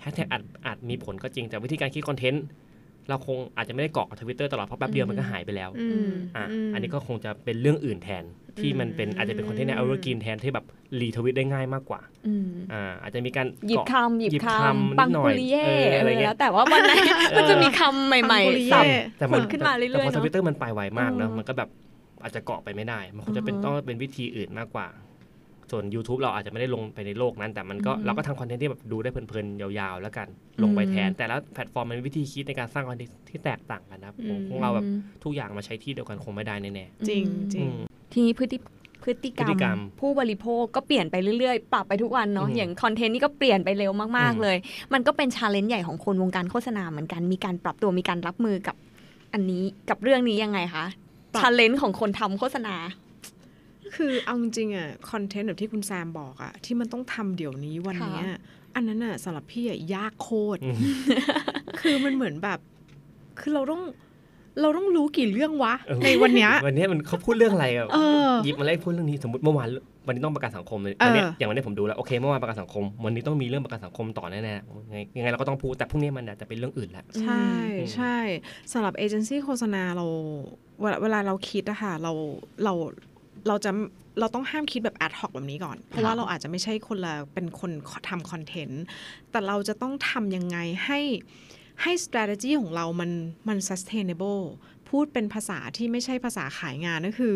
[0.00, 2.44] แฮชแท็กอาจอาจมีผลก็จริงแต่วิธีการคิดคอนเทนต์
[3.08, 8.24] เราคงอาจจะไม่ได้เกาะกับทวิตเตอร์ตลอดเพราะแป๊บเดียวมันก็หายไปแล้วอืมอะมอันนี้ก็คงจะเป็นเรื่องอื่นแทน
[8.60, 10.64] ที่มันเป็นอืมอาจจะเป็นคอนเทนต์ในเอาร์กินแทนที่แบบ
[11.00, 16.92] retweet ได้ง่ายมากกว่าอืมอ่าอาจจะมีการหยิบเกาะคำหยิบหยิบคคำำปังนิดหน่ปุอยริเย่เอออะไรเงี้ยแล้วแต่ว่าวันไหน
[17.36, 18.84] มันจะมีคำใหม่ปังปุริๆเย่สับ
[19.18, 21.68] แต่มันผุดขึ้นมาเรื่อยๆแต่พอเนอะทวิตเตอร์มันไปไวมากนะอืมมันก็แบบ
[22.22, 24.88] อาจจะเกาะไปไม่ได้ มันคงจะเป็นอือฮะต้องเป็นวิธีอื่นมากกว่า
[25.72, 30.28] ส่วน YouTube เราอาจจะไม่ได้ลงไปในโลกนั้น แต่มันก็อืมเราก็ทำคอนเทนต์ที่แบบดูได้เพลินๆยาวๆ แล้วกัน
[30.62, 34.86] ลงไปแทนอืมแต่ละแพลตฟอร์มมันมีวิธีคิดในการสร้างคอนเทนต์ที่แตกต่างกันนะครับอืมของเราแบบ
[35.24, 37.74] ทุกอย่างมาใช้ที่เดียวกันคงไม่ได้แน่จริงๆจริอืงม
[38.12, 38.58] ทีนี้พฤติ
[39.04, 44.56] พฤติกรพฤติกรรรมมผู้บริโภคก็เปลี่ยนไปเรื่อยๆ ปรับไปทุกวันเนาะอืมอย่างคอนเทนต์นี่ก็เปลี่ยนไปเร็วมากอืมๆเลย
[44.92, 48.76] มันก็เป็น challenge ใหญ่ของคนวงการโฆษณาเหมือนกันมีการปรับตัวมีการรับมือกับ
[49.32, 50.84] อันนี้กับเรื่องนี้ยังไงคะ
[51.32, 52.74] ปรับ challenge ของคนทำโฆษณา
[53.96, 58.26] คือเอาจริงๆอะคอนเทนต์แบบที่คุณแซมบอกอะที่มันต้องทำเดี๋ยวนี้วันเนี้ย
[58.74, 60.78] อันนั้นอะสำหรับพี่อะยากโคตรอืม
[61.80, 62.58] คือมันเหมือนแบบ
[63.40, 63.82] คือเราต้อง
[64.60, 67.98] เราต้องรู้กี่เรื่องวะเออในวันเนี้ยวันนี้มันเขาพูดเรื่องอะไรอะเอ
[68.28, 69.68] อหยิบมาไล่พูดเรื่องนี้สมมติเมื่อวาน
[70.06, 77.46] วันนี้ต้องประกันสังคมเลยเออวันเนี้ยอย่างวันนี้ผมดูแล้วโอเคเมื่อวานประกันสังคม วันนี้ต้องมีเรื่องประกันสังคมต่อแน่ๆยังไงยังไงเราก็ต้องพูดแต่พรุ่งนี้มันอาจจะเป็นเรื่องอื่นแล้วใช่
[77.94, 78.16] ใช่
[78.72, 80.06] สำหรับเอเจนซี่โฆษณาเรา
[80.80, 82.12] เวลาเวลาเราคิดอะค่ะเรา
[82.64, 82.72] เรา
[83.48, 83.70] เราจะ
[84.20, 87.70] เราต้องห้ามคิดแบบแอดฮอกแบบนี้ก่อน เพราะว่าเราอาจจะไม่ใช่คนละเป็นคน
[88.08, 88.84] ทำคอนเทนต์
[89.30, 90.98] แต่เราจะต้องทำยังไงให้
[91.82, 93.10] ให้ strategy ของเรามัน
[93.48, 94.44] มัน sustainable
[94.88, 97.34] พูดเป็นภาษาที่ไม่ใช่ภาษาขายงานก็คือ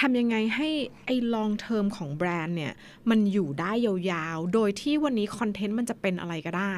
[0.00, 0.68] ทำยังไงให้
[1.06, 2.72] ไอ้ long term ของแบรนด์เนี่ย
[3.10, 6.74] มันอยู่ได้ยาวๆ โดยที่วันนี้คอนเทนต์มันจะเป็นอะไรก็ได้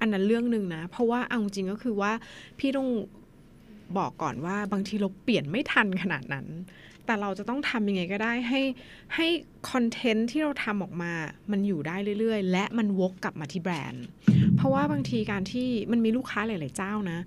[0.00, 2.12] อันนั้นเรื่องหนึ่งนะ เพราะว่าเอาจริงก็คือว่า
[2.58, 2.88] พี่ต้อง
[3.98, 6.46] บอกก่อนว่าบางทีเราเปลี่ยนไม่ทันขนาดนั้น
[7.06, 8.62] แต่เราจะต้องทำยังไงก็ได้ให้
[9.14, 9.26] ให้
[9.70, 11.12] คอนเทนต์ที่เราทำออกมา
[11.50, 14.04] มันอยู่ได้เรื่อยๆ และมันวกกลับมาที่แบรนด์
[14.56, 17.18] เพราะว่าบางทีการที่มันมีลูกค้าหลาย ๆ เจ้านะ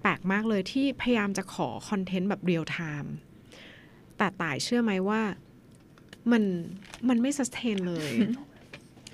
[0.00, 3.12] แปลกมากเลยที่พยายามจะขอคอนเทนต์แบบเรียลไทม์
[4.18, 5.20] แต่ต่ายเชื่อไหมว่า
[6.32, 6.42] มัน
[7.08, 8.10] มันไม่ stand เลย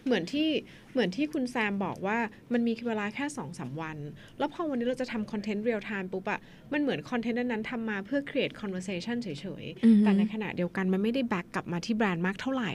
[0.04, 0.48] เหมือนที่
[0.97, 2.18] เหมือนที่คุณแซมบอกว่า
[2.53, 3.97] มันมีเวลาแค่2 3 วัน
[4.38, 6.40] แล้วพอวันนี้เราจะทำคอนเทนต์เรียลไทม์ปุ๊บอะ
[6.72, 9.28] มันเหมือนคอนเทนต์นั้นๆทำมาเพื่อ create conversation เฉ
[9.62, 12.72] ยอือฮึๆแต่ในขณะเดียวกันมันไม่ได้ back กลับมาที่แบรนด์มากเท่าไหร่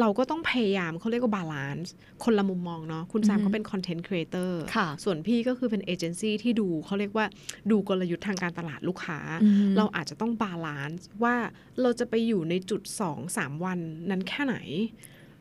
[0.00, 1.92] เราก็ต้องพยายามเขาเรียกว่า balance
[2.24, 7.26] คนละมุมมองเนาะคุณแซมอือฮึเขาเป็น content creator ค่ะส่วนพี่ก็คือเป็นเอเจนซี่ที่ดูเขาเรียกว่า
[7.70, 11.36] ดูกลยุทธ์ทางการตลาดลูกค้าอืมเราอาจจะต้อง balance ว่า
[11.82, 13.78] เราจะไปอยู่ในจุด 2 3 วัน
[14.10, 14.56] นั้นแค่ไหน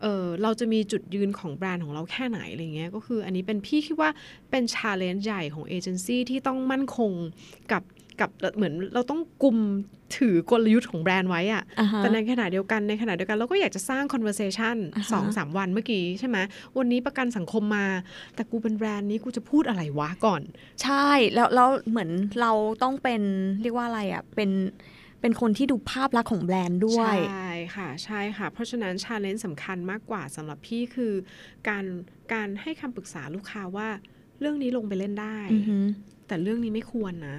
[0.02, 4.10] เออเราจะมีจุดยืนของแบรนด์ของเราแค่ไหนอะไรเงี้ยก็คืออันนี้เป็นพี่คิดว่า
[4.52, 7.12] เป็น challenge ใหญ่ของเอเจนซี่ที่ต้องมั่นคง
[7.72, 7.84] กับ
[8.20, 9.58] กับเหมือนเราต้องกุม
[10.18, 16.38] ถือกลยุทธ์ของแบรนด์ไว้อะอ่าฮะแต่ในขณะเดียวกันในขณะเดียวกันเราก็อยากจะสร้าง conversation อ่าฮะสองสามวันเมื่อกี้ใช่ไหม
[16.78, 17.86] วันนี้ประกันสังคมมา
[18.36, 20.42] แต่กูเป็นแบรนด์นี้กูจะพูดอะไรวะก่อน
[20.84, 22.10] ใช่แล้วแล้วเหมือน
[22.42, 22.52] เรา
[22.84, 23.22] ต้องเป็น
[23.62, 24.50] เรียกว่าอะไรอะเป็น
[25.22, 31.14] เป็นคนที่ดูภาพลักษณ์ของแบรนด์ด้วย ใช่ค่ะใช่ค่ะ เพราะฉะนั้น challenge สำคัญมากกว่าสำหรับพี่คือ
[31.70, 31.86] การ
[32.34, 33.88] การให้คำปรึกษาลูกค้าว่า
[34.40, 35.86] เรื่องนี้ลงไปเล่นได้อือหือ
[36.28, 37.38] แต่เรื่องนี้ไม่ควรนะ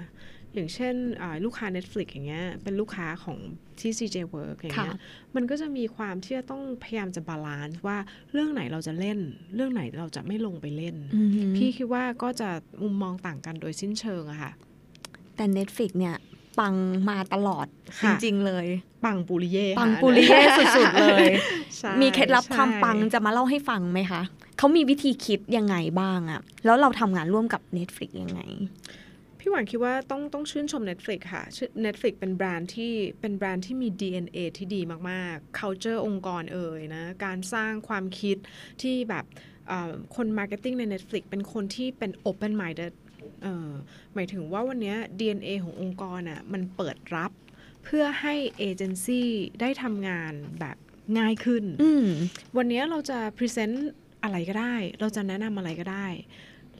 [0.54, 3.38] อย่างเช่นอ่าลูกค้า Netflix อย่างเงี้ยเป็นลูกค้าของ
[3.80, 4.98] ที่ CJ WORX อย่างเงี้ยค่ะ
[5.34, 7.98] มันก็จะมีความที่จะต้องพยายามจะ balance ว่า
[8.32, 9.18] เรื่องไหนเราจะเล่น
[9.54, 12.50] เรื่องไหนเราจะไม่ลงไปเล่นอือหือพี่คิดว่าก็จะ
[12.82, 14.52] มุมมองต่างกันโดยสิ้นเชิงอะค่ะ
[15.36, 16.16] แต่ Netflix เนี่ย
[16.58, 16.74] ปัง
[17.10, 18.66] มาตลอดจริงๆเลยค่ะ
[19.04, 20.40] ปังปุริเย่ปังค่ะปุริเย่
[20.76, 21.26] สุดๆเลย
[21.78, 24.22] ใช่มีเคล็ดลับใช่ความปังจะมาเล่าให้ฟังไหมคะ
[24.58, 28.42] เขามีวิธีคิดยังไงบ้างอะแล้วเราทำงานร่วมกับ Netflix ยังไง
[29.38, 34.80] พี่หวานคิดว่าต้องต้องชื่นชม Netflix ค่ะชื่อ Netflix เป็นแบรนด์ที่เป็นแบรนด์ที่มี DNA ที่ดี
[35.10, 38.36] มากๆ culture องค์กรเอ่ยนะ การสร้างความคิด
[38.82, 39.24] ที่แบบ
[39.68, 42.92] เอ่อคน marketing ใน Netflix เป็นคนที่เป็น open minded
[43.42, 43.70] เอ่อ
[44.14, 47.32] หมายถึงว่าวันเนี้ย DNA ขององค์กรอะมันเปิดรับ
[47.84, 49.28] เพื่อให้เอเจนซี่
[49.60, 50.76] ได้ทำงานแบบ
[51.18, 52.06] ง่ายขึ้นอืม
[52.56, 53.90] วันนี้เราจะพรีเซนต์
[54.22, 56.06] อะไรก็ได้ เราจะแนะนำอะไรก็ได้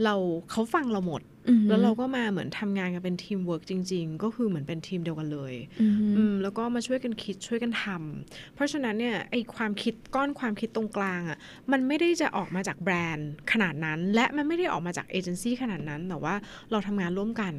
[0.04, 0.14] เรา
[0.50, 11.38] เขาฟังเราหมดอืมแล้วเราก็มาเหมือนทำงานกันเป็นทีมเวิร์กจริง ๆ ก็คือเหมือนเป็นทีมเดียวกันเลยอืมอืมแล้วก็มาช่วยกันคิดช่วยกันทำเพราะฉะนั้นเนี่ยไอความคิดก้อนความคิดตรงกลางอะ่ะ
[11.72, 16.34] มันไม่ได้จะออกมาจากแบรนด์ขนาดนั้น และมันไม่ได้ออกมาจากเอเจนซี่ขนาดนั้น แต่ว่า
[16.70, 17.54] เราทำงานร่วมกัน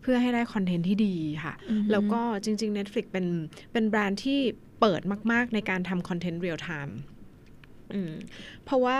[0.00, 1.14] เพื่อให้ได้คอนเทนต์ที่ดี
[1.44, 3.26] ค่ะอืมแล้วก็จริง ๆ Netflix เป็น
[3.72, 4.38] เป็นแบรนด์ที่
[4.80, 5.00] เปิด
[5.32, 6.96] มาก ๆ ในการทำคอนเทนต์เรียลไทม์
[7.94, 8.12] อืม
[8.64, 8.98] เพราะว่า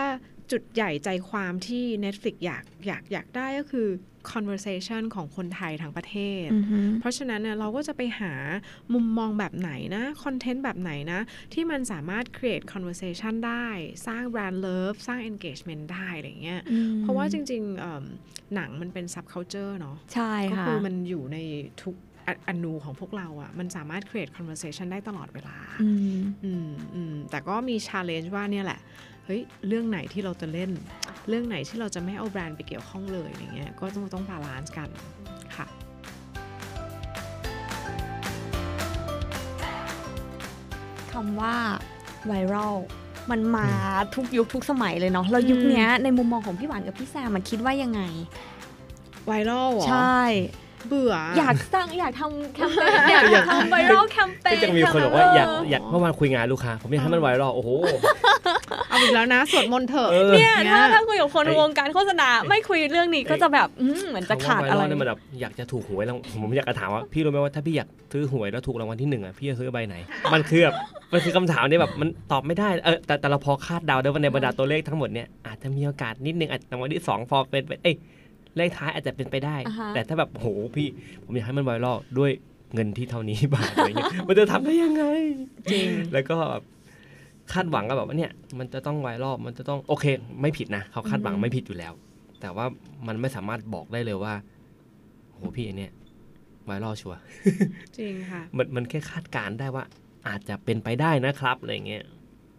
[0.53, 3.87] จุดใหญ่ใจความที่ Netflix อยากอยากอยากได้ก็คือ
[4.31, 8.33] conversation ของคนไทยทั้งประเทศอือฮึเพราะฉะนั้นเนี่ยเราก็จะไปหา
[8.93, 11.19] มุมมองแบบไหนนะคอนเทนต์แบบไหนนะ
[11.53, 13.67] ที่มันสามารถ create conversation ได้
[14.07, 18.03] สร้าง brand love สร้าง engagement ได้อะไรเงี้ยอืมเพราะว่าจริงๆเอิ่ม
[18.55, 21.37] หนังมันเป็น subculture เนาะใช่ก็ค่ะคือมันอยู่ใน
[21.83, 21.95] ทุก
[22.27, 28.79] อณูของพวกเราอะ่ะ มันสามารถ create conversation ได้ตลอดเวลา อืมอืมอืมแต่ก็มี challenge ว่าเนี่ยแหละ
[29.25, 30.71] เฮ้ยเรื่องไหนที่เราจะเล่น
[31.29, 34.89] เรื่องไหนที่เราจะไม่เอาแบรนด์ไปเกี่ยวข้องเลยอย่างเงี้ยก็ต้องต้อง balance กัน
[35.55, 35.67] ค่ะ
[41.11, 41.55] คำว่า
[42.25, 42.75] ไวรัล
[43.31, 43.67] มันมา
[44.15, 48.01] ทุกยุคทุกสมัยเลยเนาะแล้วยุคเนี้ยในมุมมองของพี่หวานกับพี่แซมมันคิดว่ายังไง
[49.25, 50.21] ไวรัลเหรอใช่
[50.87, 57.69] เบื่ออยากสร้างอยากทำแคมเปญอยากทำไวรัลแคมเปญก็จะมีคนบอกว่าอยากเอยากเมื่อวานคุยงานลูกค้าผมอยากให้มันไวรัลโอ้โห
[58.89, 69.95] เอาอีกแล้วนะสวดมนต์เถอะเออเนี่ยถ้าเนี่ยถ้าคุยกับคนไอ้วงการโฆษณาไม่คุยเรื่องนี้ก็จะแบบอืมเหมือนจะขาดคำว่อะไรไวลเนี่ยมันแบบอยากจะถูกหวยแล้วผมอยากจะถามว่าพี่รู้ไหมว่าถ้าพี่อยากซื้อหวยแล้วถูกรางวัลที่หนึ่งอะพี่จะซื้อใบไหน
[70.33, 70.75] มันคือแบบ
[71.13, 77.95] มันคือคำถามที่แบบมันตอบไม่ได้เออแต่แต่เราพอคาดเดาได้ว่าในบรรดาตัวเลขทั้งหมดเนี่ยอาจจะมีโอกาสนิดนึงอาจจะรางวัลที่สองพอเป็นไปเอ้ย
[78.57, 80.87] เลขท้ายอาจจะเป็นไปได้อ่าฮะแต่ถ้าแบบโหพี่
[81.23, 82.31] ผมอยากให้มันไวรัลด้วย
[82.73, 85.03] เงินที่เท่านี้บาทอะไรเงี้ยมันจะทำได้ยังไง
[85.71, 86.63] จริง แล้วก็แบบ
[87.53, 90.05] คาดหวังก็แบบว่าเนี่ย มันจะต้องไวรัลมันจะต้องโอเค
[90.41, 91.93] ไม่ผิดนะเขาคาดหวังอืมไม่ผิดอยู่แล้ว
[92.41, 92.65] แต่ว่า
[93.07, 94.33] มันไม่สามารถบอกได้เลยว่า
[95.33, 95.91] โหพี่อันเนี่ย
[96.65, 97.21] ไวรัลชัวร์
[97.97, 99.83] จริงค่ะ มันมันแค่คาดการณ์ได้ว่า
[100.27, 102.03] อาจจะเป็นไปได้นะครับอะไรเงี้ย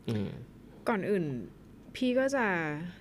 [0.09, 0.29] อืม
[0.89, 1.25] ก่อนอื่น
[1.97, 2.47] พี่ก็จะ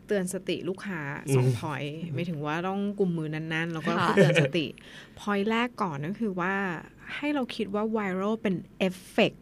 [0.08, 1.02] เตือนสติลูกค้า
[1.36, 1.84] สองอืมพอย
[2.14, 4.66] ไม่ถึงว่าต้องกุมมือนั้นๆ แล้วก็ค่ะเตือนสติ
[5.20, 6.54] พอยแรกก่อนก็คือว่า
[7.16, 9.34] ให้เราคิดว่าไวรัลเป็นเอฟเฟก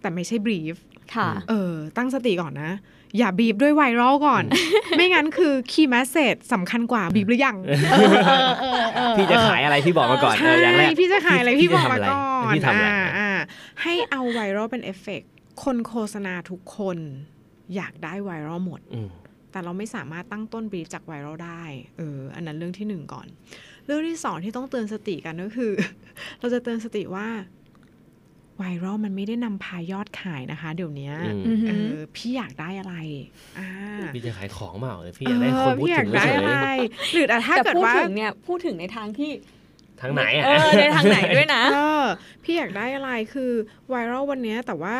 [0.00, 0.76] แต่ไม่ใช่ brief
[1.14, 2.72] ค่ะ เออ ตั้งสติก่อนนะ
[3.18, 4.44] อย่าบีบด้วยไวรัลก่อน
[4.96, 7.56] ไม่งั้นคือ key message สำคัญกว่าบีบหรือยัง
[9.16, 13.30] พี่จะขายอะไรพี่บอกมาก่อนเอใช่ออย่างแรกพี่จะขายอะไรพี่บอกจะทำมาอะไรก่อนพี่ทำอะไรอ่าอ่า
[13.82, 15.22] ให้เอาไวรัลเป็นเอฟเฟก
[15.64, 16.98] คนโฆษณาทุกคน
[17.76, 19.08] อยากได้ไวรัลหมดอืม
[19.52, 21.62] แต่เราไม่สามารถตั้งต้นบรีฟจากไวรัลได้
[21.98, 23.26] เออ อันนั้นเรื่องที่หนึ่งก่อน
[23.86, 25.72] เรื่องที่สองที่ต้องเตือนสติกันก็คือ
[26.40, 27.26] เราจะเตือนสติว่า
[28.58, 32.94] ไวรัลมันไม่ได้นำพายอดขายนะคะ เดี๋ยวเนี้ยอืมอือเอหืออพี่อยากได้อะไร
[33.58, 33.70] อ่า
[34.14, 36.78] พี่จะขายของเปล่าหรือพี่อยากได้คนเออพูดพี่อถึยากงได้เฉอะไรย
[37.12, 42.04] หรือแต่ถ้าแต่เกิดพูดว่าถึงเนี่ยพูดถึงในทางที่ๆทางไหนอะเออในทางไหนด้วยนะเออ
[42.44, 43.52] พี่อยากได้อะไรคือ
[43.88, 44.96] ไวรัลวันเนี้ยแต่ว่า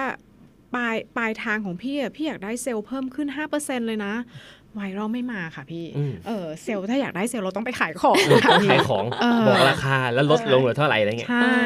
[0.74, 4.14] ปลายปลายทางของพี่อะพี่อยากได้เซลล์เพิ่มขึ้น 5%เลยนะ
[4.76, 11.56] ไวรัลไม่มาค่ะพี่อืมเออเซลล์ถ้าอยากได้เซลล์เราต้องไปขายของค่ะต้องพี่ขายของเออบอกราคาแล้วลดลงเหลือเท่าไหร่อะไรเงี้ย ใช่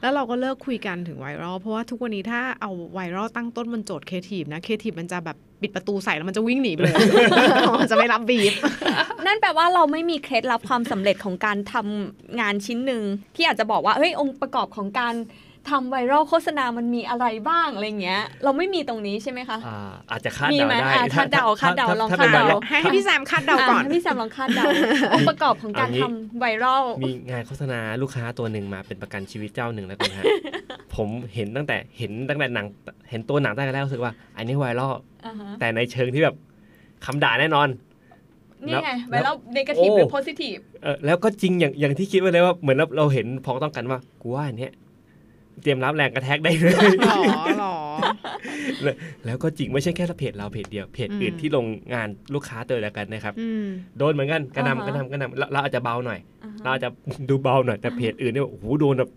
[0.00, 6.94] แล้วเราก็เลิกคุยกันถึงไวรัลเพราะว่าทุกวันนี้ถ้าเอาไวรัลตั้งต้นบนโจทย์ครีเอทีฟนะครีเอทีฟมันจะแบบปิดประตูใส่แล้วมันจะวิ่งหนีไปเลย
[7.80, 8.52] มันจะไม่รับบีฟ
[9.26, 13.02] นั่นแปลว่าเราไม่มีเคล็ดลับความสำเร็จของการทำงานชิ้นหนึ่ง
[13.36, 15.14] ที่อาจจะบอกว่าเฮ้ยองค์ประกอบของการ
[15.70, 19.78] ทำไวรัลโฆษณามันมีอะไรบ้างอะไรเงี้ย เราไม่มีตรงนี้ใช่ไหมคะอ่า
[20.10, 24.64] อาจจะคาดมีเดาไหมได้อะถ้คาดเดาคาดเดาถ้ลองถ้คาดเป็นเดาไวรัลให้ให้พี่แซมคาดเดาก่อนะให้พี่แซมลองคาดเดา
[25.14, 30.24] องค์ประกอบของการเอางี้ทำไวรัลมีงานโฆษณาลูกค้าตัวหนึ่งมาเป็นประกันชีวิตเจ้าหนึ่งแล้วกันฮะ
[30.96, 32.66] ผมเห็นตั้งแต่เห็นตั้งแต่หนัง
[33.10, 34.92] เห็นตัวหนังตั้งแต่แรกรู้สึกว่า อันนี้ไวรัล
[35.26, 36.36] อ่าฮะแต่ในเชิงที่แบบ
[37.04, 37.68] คำด่าแน่นอน
[38.66, 44.72] นี่ไงไวแล้วรัลเนกาทีฟโอ้หรือโพซิทีฟเออแล้วก็จริงอย่างอย่างที่คิดไว้เลยว่าเหมือนเราเราเห็นพ้องต้องกันว่ากูว่าอันเนี้ย
[45.62, 47.22] เตรียมรับแรงกระแทกได้เลยหรอ
[47.60, 47.76] หรอ
[49.24, 53.64] แล้วก็จริงไม่ใช่แค่เพจเราเพจเดียวเพจอื่นอืมที่ลงงานลูกค้าเจอแล้วกันนะครับอืม
[53.98, 56.90] โดนเหมือนกันกระอ่าฮะนำกระนำกระนำเราเราอาจจะเบาหน่อยอ่าฮะเราอาจจะ
[57.28, 59.10] ดูเบาหน่อยแต่เพจอื่นเนี่ยโอ้โหโดนแบบ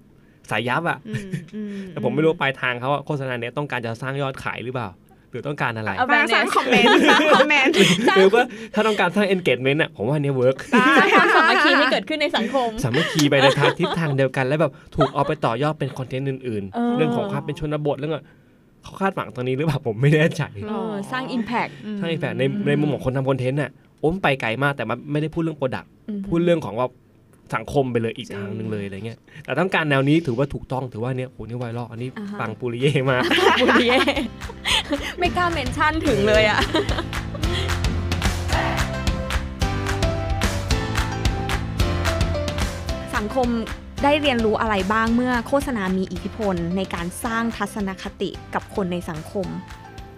[0.52, 4.89] สายยับอะอืมอืมแต่ผมไม่รู้ปลายทางเขาว่าโฆษณาเนี้ยต้องการจะสร้างยอดขายหรือเปล่า
[5.32, 7.74] หรือต้องการอะไรเอาบางสร้างคอมเมนต์สร้างคอมเมนต์
[8.18, 18.24] หรือว่าถ้าต้องการสร้าง engagement อะผมว่าอันเนี้ workร้างความสามัคคีให้เกิดขึ้นในสังคม สามัคคีไปในทางทิศทางเดียวกัน แล้วแบบถูกเอาไปต่อยอดเป็นคอนเทนต์อื่นเออๆเรื่องของความเป็นชนบทเรื่องอะ
[18.84, 26.88] เขาคาดหวังตรงนี้หรือเปล่าผมไม่แน่ใจเออสร้าง Impact ใช่แต่ในในมุมของคนทำคอนเทนต์น่ะโอ้มไปไกลมากแต่มันไม่ได้พูดเรื่องโปรดักอืมพูดเรื่องของว่า
[27.56, 33.18] สังคมไปเลยอีกทางหนึ่งเลยอะไรเงี้ยแต่ต้องการแนวนี้ถือว่าถูกต้องถือว่าเนี้ยโหนี่ไวรัลอันนี้ฟังปุริเย่มา
[33.62, 33.99] ปุริเย่
[35.20, 36.60] ไม่กล้าเมนชั่นถึงเลยอะ
[43.16, 43.47] สังคม
[44.04, 49.47] ได้เรียนรู้อะไรบ้างเมื่อโฆษณามีอิทธิพลในการสร้างทัศนคติกับคนในสังคม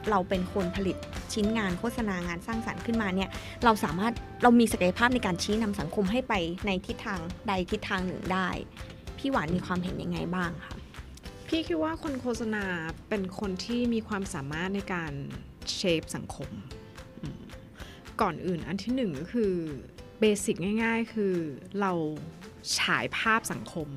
[0.09, 0.97] เราเป็นคนผลิต
[1.33, 3.29] ชิ้นงานโฆษณางานสร้างสรรค์ขึ้นมาเนี่ย
[3.63, 6.33] เราสามารถเรามีศักยภาพในการชี้นำสังคมให้ไป
[6.65, 8.49] ในทิศทางใดทิศทางหนึ่งได้
[9.17, 10.75] พี่หวานมีความเห็นยังไงบ้างคะ
[11.47, 12.63] พี่คิดว่าคนโฆษณา
[13.09, 15.11] เป็นคนที่มีความสามารถในการ
[15.73, 16.49] เชฟสังคม
[17.21, 17.41] อืม
[18.21, 19.53] ก่อนอื่นอันที่หนึ่งก็คือ
[20.19, 21.33] เบสิกง่าย ๆ คือ
[21.81, 21.91] เรา
[22.79, 23.89] ฉายภาพสังคม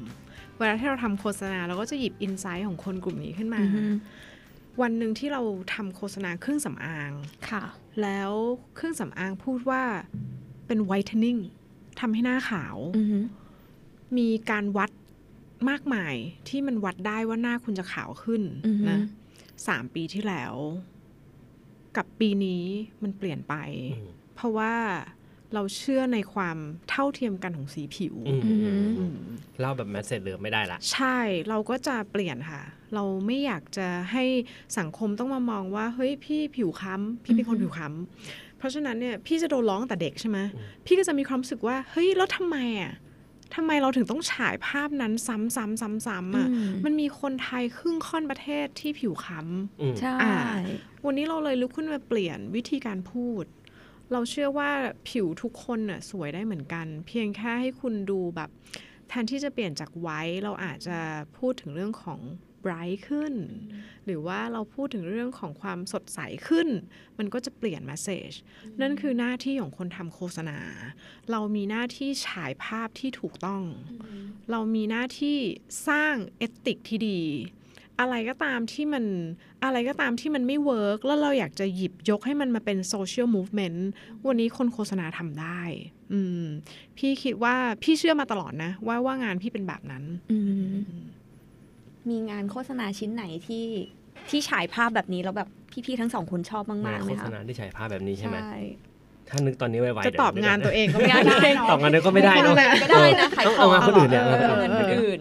[0.58, 3.60] เวลาที่เราทำโฆษณาเราก็จะหยิบอินไซต์ของคนกลุ่มนี้ขึ้นมา
[4.82, 5.42] วันหนึ่งที่เรา
[5.74, 7.12] ทำโฆษณาเครื่องสำอาง
[7.50, 7.64] ค่ะ
[8.02, 8.32] แล้ว
[8.74, 9.82] เครื่องสำอางพูดว่า
[10.66, 11.36] เป็นไวท์เทนนิ่ง
[12.00, 13.18] ทำให้หน้าขาวอือฮึ
[14.18, 14.90] มีการวัด
[15.70, 16.14] มากมาย
[16.48, 18.98] ที่มันวัดได้ว่าหน้าคุณจะขาวขึ้นอือฮึนะ
[19.68, 20.54] สามปีที่แล้ว
[21.96, 22.62] กับปีนี้
[23.02, 23.54] มันเปลี่ยนไป
[23.98, 24.74] อืมเพราะว่า
[25.54, 26.56] เราเชื่อในความ
[26.90, 29.18] เท่าเทียมกันของสีผิวอืมอือฮึอืม
[29.60, 31.18] เล่าแบบแมสเซจเดิมไม่ได้ละ ใช่
[31.48, 32.62] เราก็จะเปลี่ยนค่ะ
[32.94, 34.24] เราไม่อยากจะให้
[34.78, 42.92] สังคมต้องมามองว่า เฮ้ยพี่ผิวค้ำพี่เป็นคนอือฮึผิวค้ำเพราะฉะนั้นเนี่ยพี่จะโดนร้องแต่เด็กใช่ไหมอืมพี่ก็จะมีความรู้สึกว่า เฮ้ยแล้วทำไมอะ
[43.54, 45.56] ทำไมเราถึงต้องฉายภาพนั้นซ้ำๆ
[46.06, 50.34] ซ้ำๆอะอืมมันมีคนไทยครึ่งค่อนประเทศที่ผิวค้ำอืมใช่อ่า
[51.04, 53.44] วันนี้เราเลยลุกขึ้นมาเปลี่ยนวิธีการพูด
[54.12, 54.70] เราเชื่อว่า
[55.08, 58.50] ผิวทุกคนน่ะสวยได้เหมือนกัน เพียงแค่ให้คุณดูแบบ
[59.08, 60.98] แทนที่จะเปลี่ยนจาก white เราอาจจะ
[61.38, 62.20] พูดถึงเรื่องของ
[62.64, 63.34] bright ขึ้น
[64.04, 66.68] หรือว่าเราพูดถึงเรื่องของความสดใสขึ้น
[67.18, 68.36] มันก็จะเปลี่ยน message
[68.80, 70.58] นั่นคือหน้าที่ของคนทำโฆษณา
[71.30, 73.62] เรามีหน้าที่ฉายภาพที่ถูกต้อง
[74.50, 75.38] เรามีหน้าที่
[75.88, 77.20] สร้าง ethic ที่ดี
[78.00, 79.04] อะไรก็ตามที่มัน
[79.64, 83.88] อะไรก็ตามที่มันไม่ work แล้วเราอยากจะหยิบยกให้มันมาเป็น social movement
[84.26, 85.60] วันนี้คนโฆษณาทำได้
[86.12, 86.42] อืม
[86.98, 90.38] พี่คิดว่าพี่เชื่อมาตลอดนะ ว่าว่างานพี่เป็นแบบนั้น อื
[90.74, 90.76] ม
[92.08, 93.66] มีงานโฆษณาชิ้นไหนที่
[94.28, 95.48] ที่ฉายภาพแบบนี้แล้วแบบ
[95.86, 98.56] พี่ๆทั้งสองคนชอบมากงานๆไหโฆมษคะณาที่ฉายภาพแบบนี้ใช่ไหมใช่
[99.28, 105.20] ถ้านึกตอนนี้ไวๆจะเดี๋ยวตอบงานตัวเองก็ไม่งานได้ได้ตอบงานตัวเองก็ไม่ได้เนอะก็ได้นะขายต้องขอเอางงานคนอื่นเนี่ยเออเออเงินคนอื่น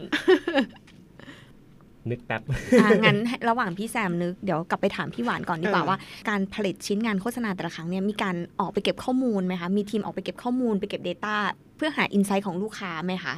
[2.09, 2.57] นึกแป๊บอะ
[3.05, 3.17] งั้น
[3.49, 5.97] ระหว่างพี่แซมนึกเดี๋ยวกลับไปถามพี่หวานก่อนดีกว่าเออว่า
[6.29, 11.35] การผลิตชิ้นงานโฆษณาแต่ละครั้งเนี่ยมีการออกไปเก็บข้อมูลไหมคะมีทีมออกไปเก็บข้อมูลไปเก็บ Data
[11.77, 13.35] เพื่อหาอินไซต์ของลูกค้าไหมคะ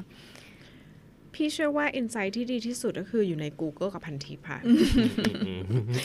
[1.34, 4.60] พี่เชื่อว่าอินไซต์ที่ดีที่สุดก็คืออยู่ใน Google กับพันทิปค่ะ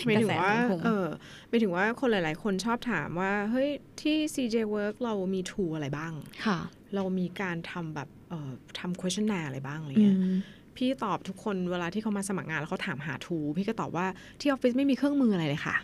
[0.07, 1.07] หมายถึงว่ากระแสสังคมเออ
[1.49, 3.69] หมายถึงว่าคนหลาย ๆ คนชอบถามว่า เฮ้ย
[4.01, 6.13] ที่ CJ Work เรามี tool อะไรบ้าง
[6.47, 6.59] ค่ะ
[6.95, 10.37] เรามีการทำแบบเอ่อทำ questionnaire อะไรบ้างอะไรอืเงี้ยม
[10.77, 14.07] พี่ตอบทุกคนเวลาที่เขามาสมัครงานแล้วเขาถามหา tool พี่ก็ตอบว่า
[14.41, 15.77] ที่ออฟฟิศไม่มีเครื่องมืออะไรเลยค่ะ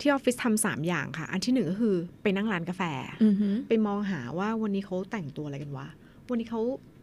[0.00, 2.82] ที่ออฟฟิศทำสามอย่างค่ะ อันที่หนึ่งก็คือไปนั่งร้านกาแฟ
[3.24, 5.86] อือฮึไปมองหาว่าวันนี้เขาแต่งตัวอะไรกันวะ
[6.30, 6.60] วันนี้เขา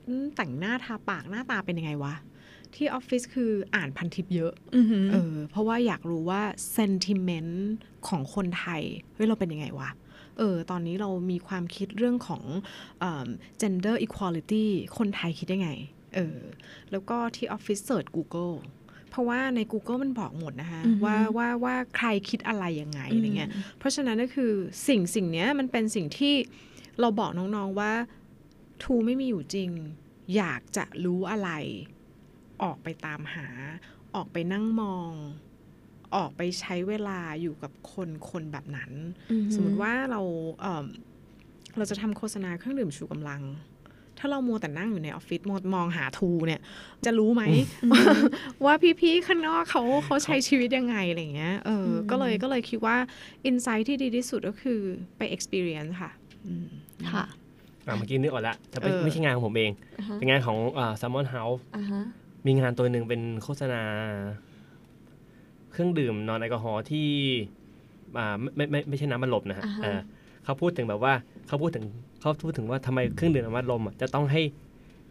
[0.07, 2.14] อืมแต่งหน้าทาปากหน้าตาเป็นยังไงวะ
[2.76, 6.41] ที่ออฟฟิศคืออ่านพันทิปเยอะอือฮึเออเพราะว่าอยากรู้ว่า
[6.78, 7.53] sentiment
[8.07, 8.82] ของคนไทย
[9.14, 9.89] เฮ้ยเราเป็นยังไงวะ
[10.38, 12.43] เออตอนนี้เรามีความคิดเรื่องของ
[12.99, 13.28] เอิ่ม
[13.62, 14.66] gender equality
[14.97, 15.72] คนไทยคิดได้ไง
[16.16, 16.39] เออ
[16.91, 18.53] แล้วก็ที่ออฟฟิศเสิร์ช Google
[19.09, 24.51] เพราะว่าใน Google มันบอกหมดนะคะอือฮึว่าว่าว่าใครคิดอะไรยังไงอะไรเงี้ยเพราะฉะนั้นก็คือ
[24.88, 26.34] สิ่งสิ่งเนี้ยมันเป็นสิ่งที่
[26.99, 27.91] เราบอกน้องๆว่า
[28.84, 29.70] ทูไม่มีอยู่จริง
[30.36, 31.49] อยากจะรู้อะไร
[32.64, 33.47] ออกไปตามหา
[34.16, 35.12] ออกไปนั่งมอง
[36.16, 38.91] ออกไปใช้เวลาอยู่กับคนคนแบบนั้น
[39.32, 40.22] อือฮึสมมติว่าเรา
[40.62, 40.86] เอิ่ม
[41.78, 43.41] เราจะทำโฆษณาเครื่องดื่มชูกำลัง
[44.22, 46.61] ถ้าเรามัวแต่นั่งอยู่ในออฟฟิศมองมองหาทูเนี่ย
[47.05, 47.43] จะรู้ไหม
[48.65, 52.97] ว่าพี่ๆข้างนอกเขาเขาใช้ชีวิตยังไงอะไรเงี้ยเอออมก็เลยก็เลยคิดว่า
[53.45, 54.80] อินไซต์ที่ดีที่สุดก็คือ
[55.17, 56.11] ไป experience ค่ะ
[56.45, 56.67] อืม
[57.13, 57.26] ค่ะ
[57.88, 62.01] อะเมื่อกี้นึกออกแล้วแต่ไม่เออไม่ใช่งานของผมเองอ่าฮะเป็นงานของอ่า Salmon House อ่าฮะ
[62.45, 63.84] มีงานตัวหนึ่งเป็นโฆษณา
[65.72, 67.09] เครื่องดื่มนอนแอลกอฮอล์ที่
[68.17, 69.99] อ่าไม่ไม่ไม่ไม่ใช่น้ำมันลมนะฮะอ่าฮะเออ
[70.43, 71.13] เขาพูดถึงแบบว่า
[71.47, 71.86] เขาพูดถึง
[72.22, 74.41] เขาพูดถึงว่าทำไมเครื่องดื่มน้ำมันลมอะจะต้องให้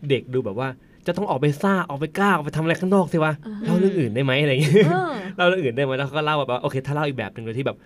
[0.09, 0.69] เด็กดูแบบว่า
[1.07, 7.77] จะต้องออกไปซ่าออกไปกล้าออกไปทำอะไรข้างนอกสิวะอ่าฮะเล่าเรื่องอื่นได้ไหมอะไรอย่างเงี้ยเออเล่าเรื่องอื่นได้ไหมแล้วเขาก็เล่าแบบว่าโอเค ถ้าเล่าอีกแบบหนึ่งโดยที่แบบ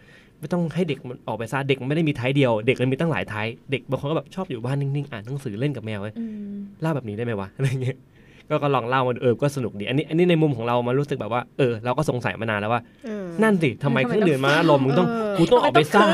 [0.41, 7.97] ไม่ต้องให้เด็กมันออกไปซ่าเด็กมันไม่ได้มีท้ายเดียว เด็กมันมีตั้งหลายท้ายเด็กบางคนก็แบบชอบอยู่บ้านนิ่งๆอ่านหนังสือเล่นกับแมวเว้ยอืมเล่าแบบนี้ได้ไหมวะอะไรเงี้ย
[8.49, 16.07] ก็ก็ลองเล่ามันเออก็สนุกดีอันนี้อันนี้ในมุมของเรามันรู้สึกแบบว่าเออเราก็สงสัยมานานแล้วว่าเออนั่นสิทำไมทำไมเครื่องดื่มมาลมมึงต้องเออกูต้องออกไปซ่า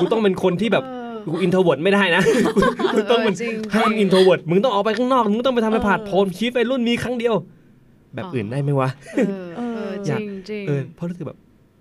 [0.00, 2.22] กูต้องเป็นคนที่แบบเออ กูอินโทรเวิร์ดไม่ได้นะ
[2.94, 7.34] กูต้องเป็นเจริงห้ามอินโทรเวิร์ดมึงต้องออกไปข้างนอกมึงต้องไปทำไปผ่านเออโพลชีฟไปรุ่นมีครั้งเดียว
[8.14, 11.38] แบบอื่นได้ไหมวะเออเออจอยากริงจริงเออเพราะรู้สึกแบบ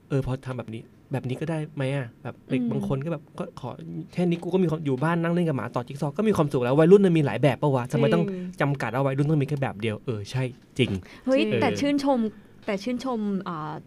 [0.10, 0.82] เออพอทำแบบนี้
[1.12, 3.70] แบบนี้ก็ได้ไหมอะแบบเด็กอืมบางคนก็แบบก็ขอ
[4.14, 10.44] แค่นี้กูก็มีความอยู่บ้านนั่งเล่นกับหมาต่อจิ๊กซอว์ก็มีความสุขแล้ววัยรุ่นมันมีหลายแบบปะวะทำไมต้องจริงจำกัดเอาวัยรุ่นต้องมีแค่แบบเดียวเออใช่
[10.78, 10.92] จริง
[11.26, 12.20] เฮ้ยจริงแต่ชื่นชม
[12.66, 13.20] แต่ชื่นชม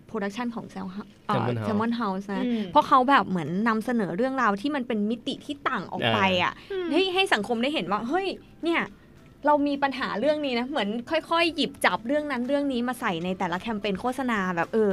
[0.06, 0.86] production ของแซล
[1.26, 6.52] Salmon House Salmon House นะอืมเพราะเขาแบบเหมือนนำเสนอเรื่องราวที่มันเป็นมิติที่ต่างออกไปอะ
[6.92, 8.26] ให้ให้สังคมได้เห็นว่า เฮ้ย
[8.64, 8.80] เนี่ย
[9.46, 14.92] เรามีปัญหาเรื่องนี้นะ เหมือนค่อยๆ หยิบจับเรื่องนั้นเรื่องนี้มาใส่ในแต่ละแคมเปญโฆษณาแบบเออ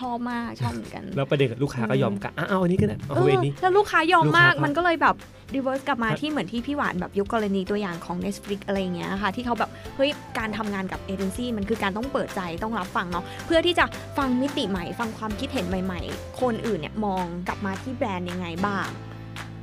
[0.00, 5.16] ชอบมากชอบเหมือนกันแล้วประเด็นกับลูกค้าก็ยอมกันอะเอาอันนี้ก็ได้เอาเอเวอรนี้แล้วลูกค้ายอมลูกค้ามากก็มันก็เลยแบบ
[5.54, 13.84] reverse กลับมาครับที่เหมือนที่พี่หวานแบบยกกรณีตัวอย่างของ Netflix อะไรอย่างเงี้ยค่ะ ที่เขาแบบ เฮ้ย การทำงานกับเอเจนซี่มันคือการต้องเปิดใจต้องรับฟังเนาะเพื่อที่จะ
[14.18, 18.88] ฟังมิติใหม่ ฟังความคิดเห็นใหม่ ๆ คนอื่นเนี่ยมองกลับมาที่แบรนด์ยังไงบ้าง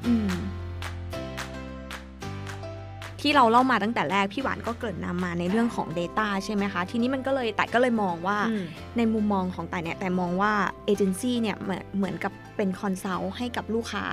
[0.07, 0.31] อืม
[3.21, 8.65] ที่เราเล่ามาตั้งแต่แรก พี่หวานก็เกริ่นนำมาในเรื่องของ Data ใช่ไหมคะ ทีนี้มันก็เลยแต่ก็เลยมองว่าอืม
[8.97, 10.53] ในมุมมองของแต่เนี่ยแต่มองว่า
[10.85, 14.05] เอเจนซี่เนี่ยเหมือนเหมือนกับเป็น consult ให้กับลูกค้า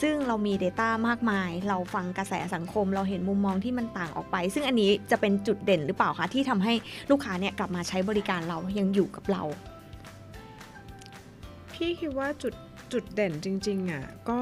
[0.00, 6.72] ซึ่งเรามี Data มากมาย เราฟังกระแสสังคม เราเห็นมุมมองที่มันต่างออกไป ซึ่งอันนี้จะเป็นจุดเด่นหรือเปล่าคะที่ทำให้
[7.10, 9.42] ลูกค้าเนี่ยกลับมาใช้บริการเรายังอยู่กับเรา
[11.74, 12.54] พี่คิดว่าจุด
[12.92, 14.38] จุดเด่นจริงๆอะก็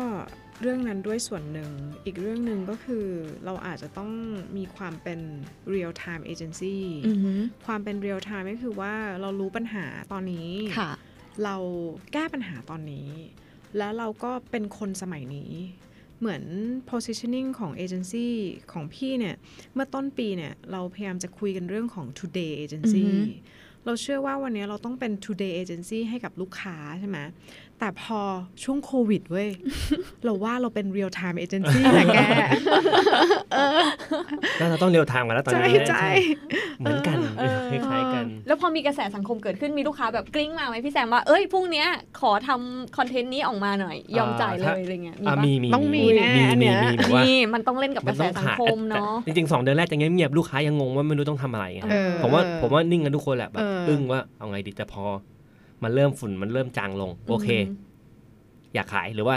[0.61, 1.71] เรื่องนั้นด้วยส่วนหนึ่ง
[2.05, 3.07] อีกเรื่องหนึ่งก็คือ
[3.45, 4.11] เราอาจจะต้อง
[4.57, 5.21] มีความเป็น
[5.75, 10.91] real time agency อือหือความเป็น real time ก็คือว่าเรารู้ปัญหาตอนนี้ค่ะ
[11.45, 11.57] เรา
[12.13, 13.09] แก้ปัญหาตอนนี้
[13.79, 15.53] แล้วเราก็เป็นคนสมัยนี้
[16.19, 16.45] เหมือน
[16.91, 18.29] positioning ของ agency
[18.73, 19.37] ของพี่เนี่ย
[19.75, 27.19] เมื่อต้นปีเนี่ย เราพยายามจะคุยกันเรื่องของ today agency อือฮึ เราเชื่อว่าวันนี้เราต้องเป็น today agency ให้กับลูกค้าใช่ไหม
[27.79, 28.21] แต่พอ
[28.65, 29.49] ช่วงโควิดเว้ย
[30.25, 32.19] เราว่าเราเป็น real time agency แหละแก
[34.61, 36.09] น่าจะต้องเร็วทางกันแล้วตอนใช่นี้ใช่
[36.81, 38.10] เหมือนกันเออคล้ายๆกัน
[38.47, 41.87] แล้วพอมีกระแสสังคมเกิดขึ้นมีลูกค้าแบบกริ้งมาไหมพี่แซมว่าเอ้ยพรุ่งเนี้ย
[42.21, 55.05] ขอทำคอนเทนต์นี้ออกมาหน่อย ยอมจ่ายเลอ่าถ้ายอะไรเงี้ยอะปะมีมีต้องมีแน่มีอันเนี้มียมีแบบว่านี่มันต้องเล่นกับกระแสสังคมเนาะจริงๆสองเดือนแรกจะเงียบๆลูกค้ายังงงว่าไม่รู้ต้องทำอะไรไงเออผมว่าผมว่านิ่งกันทุกคนแหละแบบเอออึ้งว่าเอาไงดีแต่พอ
[55.83, 57.49] มันเริ่มฝุ่นมันเริ่มจางลง โอเค
[58.75, 59.37] อยากขายหรือว่า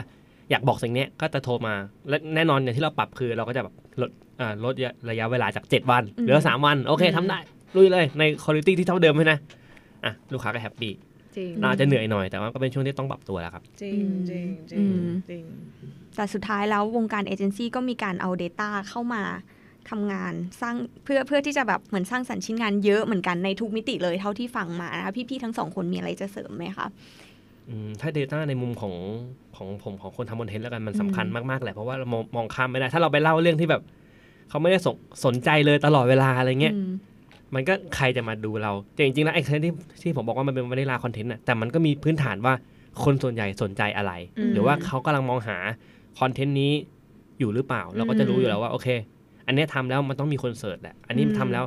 [0.51, 1.73] อยากบอกสิ่งเนี้ยก็จะโทรมา
[2.09, 4.09] และแน่นอนอย่างที่เราปรับคือเราก็จะแบบลด
[4.39, 4.73] อ่าลด
[5.09, 7.39] ระยะเวลาจาก 7 วันอืมเหลือ 3 วัน โอเคอืมทำได้
[7.75, 9.39] ลุยเลยในคุณภาพที่เท่าเดิมให้นะ
[10.03, 10.91] อะลูกค้าก็แฮปปี้
[11.37, 15.43] จริงเราอาจจะเหนื่อยหน่อยแต่ว่าก็เป็นช่วงที่ต้องปรับตัวแล้วครับ จริงจริงจอืริงมจริง
[16.15, 19.23] แต่สุดท้ายแล้ววงการเอเจนซี่ก็มีการเอา Data เข้ามา
[19.89, 26.87] ทำงานสร้างเพื่อเพื่อที่จะแบบเหมือนสร้างสรรค์ชิ้นงานเยอะเหมือนกันในทุกมิติเลยเท่าที่ฟังมานะคะพี่ๆทั้งสองคนมีอะไรจะเสริมไหมคะ
[27.69, 28.93] อืมถ้า Data ในมุมของ
[29.55, 33.81] ของผมของคนทำคอนเทนต์แล้วกันมันสำคัญอืมมากๆแหละเพราะว่าเรามองมองข้ามไม่ได้ ถ้าเราไปเล่าเรื่องที่แบบ
[34.49, 34.95] เขาไม่ได้สน
[35.25, 36.81] สนใจเลยตลอดเวลาอะไรเงี้ยอื
[37.53, 42.53] มมันก็ใครจะมาดูเราแต่จริงๆแล้วไอ้คอนที่ที่ผมบอกว่ามันเป็นวานิลาคอนเทนต์น่ะแต่มันก็มีพื้นฐานว่า
[43.03, 45.57] คนส่วนใหญ่สนใจอะไรอืมหรือว่าเขากำลังมองหา
[46.19, 46.71] คอนเทนต์นี้
[47.39, 48.87] อยู่หรือเปล่า เราก็จะรู้อยู่แล้วว่าโอเค
[49.47, 51.65] อันเนี้ยทำแล้วมันต้องมีคนเสิร์ชแหละอันนี้อืมทำแล้ว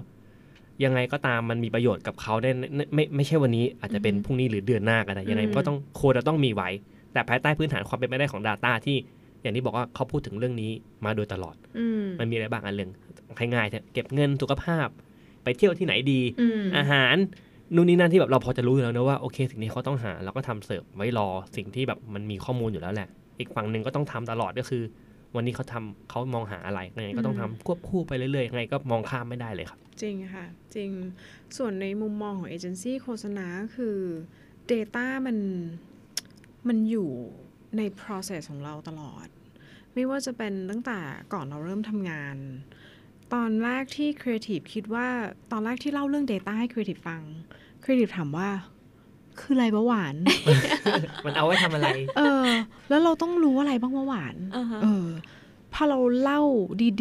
[0.85, 6.69] ยังไงก็ตามมันมีประโยชน์กับเขาได้ไม่ไม่ไม่ใช่วันนี้อาจจะเป็นอืมพรุ่งนี้หรือเดือนหน้าก็ได้ยังไงมันก็ต้องควรจะต้องมีไว้
[7.13, 8.97] แต่ภายใต้พื้นฐานความเป็นไปได้ของ Data ที่
[9.43, 10.71] อย่างที่บอกว่าเขาพูดถึงเรื่องนี้
[11.05, 12.91] มาโดยตลอดอืมมันมีอะไรบ้างอันเรื่อง
[13.55, 14.89] ง่ายๆเถอะเก็บเงินสุขภาพ
[15.47, 17.17] ไปเที่ยวที่ไหนดีอืมอาหาร
[17.75, 24.83] นู่นนี่นั่นที่แบบเราพอจะรู้อยู่แล้วนะว่าโอเค สิ่งนี้เขาต้องหาเราก็ทำเสิร์ฟไว้รอสิ่งที่แบบมันมีข้อมูลอยู่แล้วแหละ อีกฝั่งหนึ่งก็ต้องทำตลอดก็คือ
[25.37, 30.91] วันนี้เขาทำเขามองหาอะไรยังไงก็ต้องทำควบคู่ไปเรื่อยๆยังไงก็มองข้ามไม่ได้เลยครับ จริงค่ะ จริง
[31.57, 33.97] ส่วนในมุมมองของเอเจนซี่โฆษณาก็คือ
[34.71, 35.39] Data มัน
[36.69, 37.11] มันอยู่
[37.77, 39.27] ใน process ของเราตลอด
[39.95, 40.99] ไม่ว่าจะเป็นตั้งแต่
[41.33, 42.37] ก่อนเราเริ่มทำงาน
[43.35, 45.07] ตอนแรกที่ Creative คิดว่า
[45.53, 47.23] ตอนแรกที่เล่าเรื่อง Data ให้ Creative ฟัง
[47.83, 48.49] Creative ถามว่า
[49.41, 50.17] คืออะไรบะหวาน
[51.25, 52.47] มันเอาไว้ทำอะไร เออ
[52.89, 55.09] แล้วเราต้องรู้อะไรบ้างว่าหวานอ่าฮะเออ
[55.75, 56.41] พอเราเล่า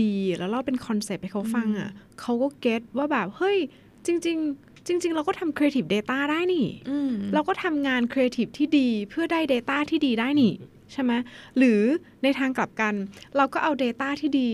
[0.02, 1.90] ดีๆ แล้วเล่าเป็นคอนเซปต์ให้เขาฟังอะ
[2.22, 3.58] เขาก็เก็ตว่าแบบ เฮ้ย
[4.06, 10.54] จริง ๆ จริง ๆ เราก็ทำ Creative Data ได้นี่อืมเราก็ทำงาน Creative ที่ดีเพื่อได้ Data ที่ดีได้นี่
[10.92, 11.12] ใช่ไหม
[11.58, 11.82] หรือ
[12.24, 12.94] ในทางกลับกัน
[13.38, 14.52] เราก็เอา Data ที่ดี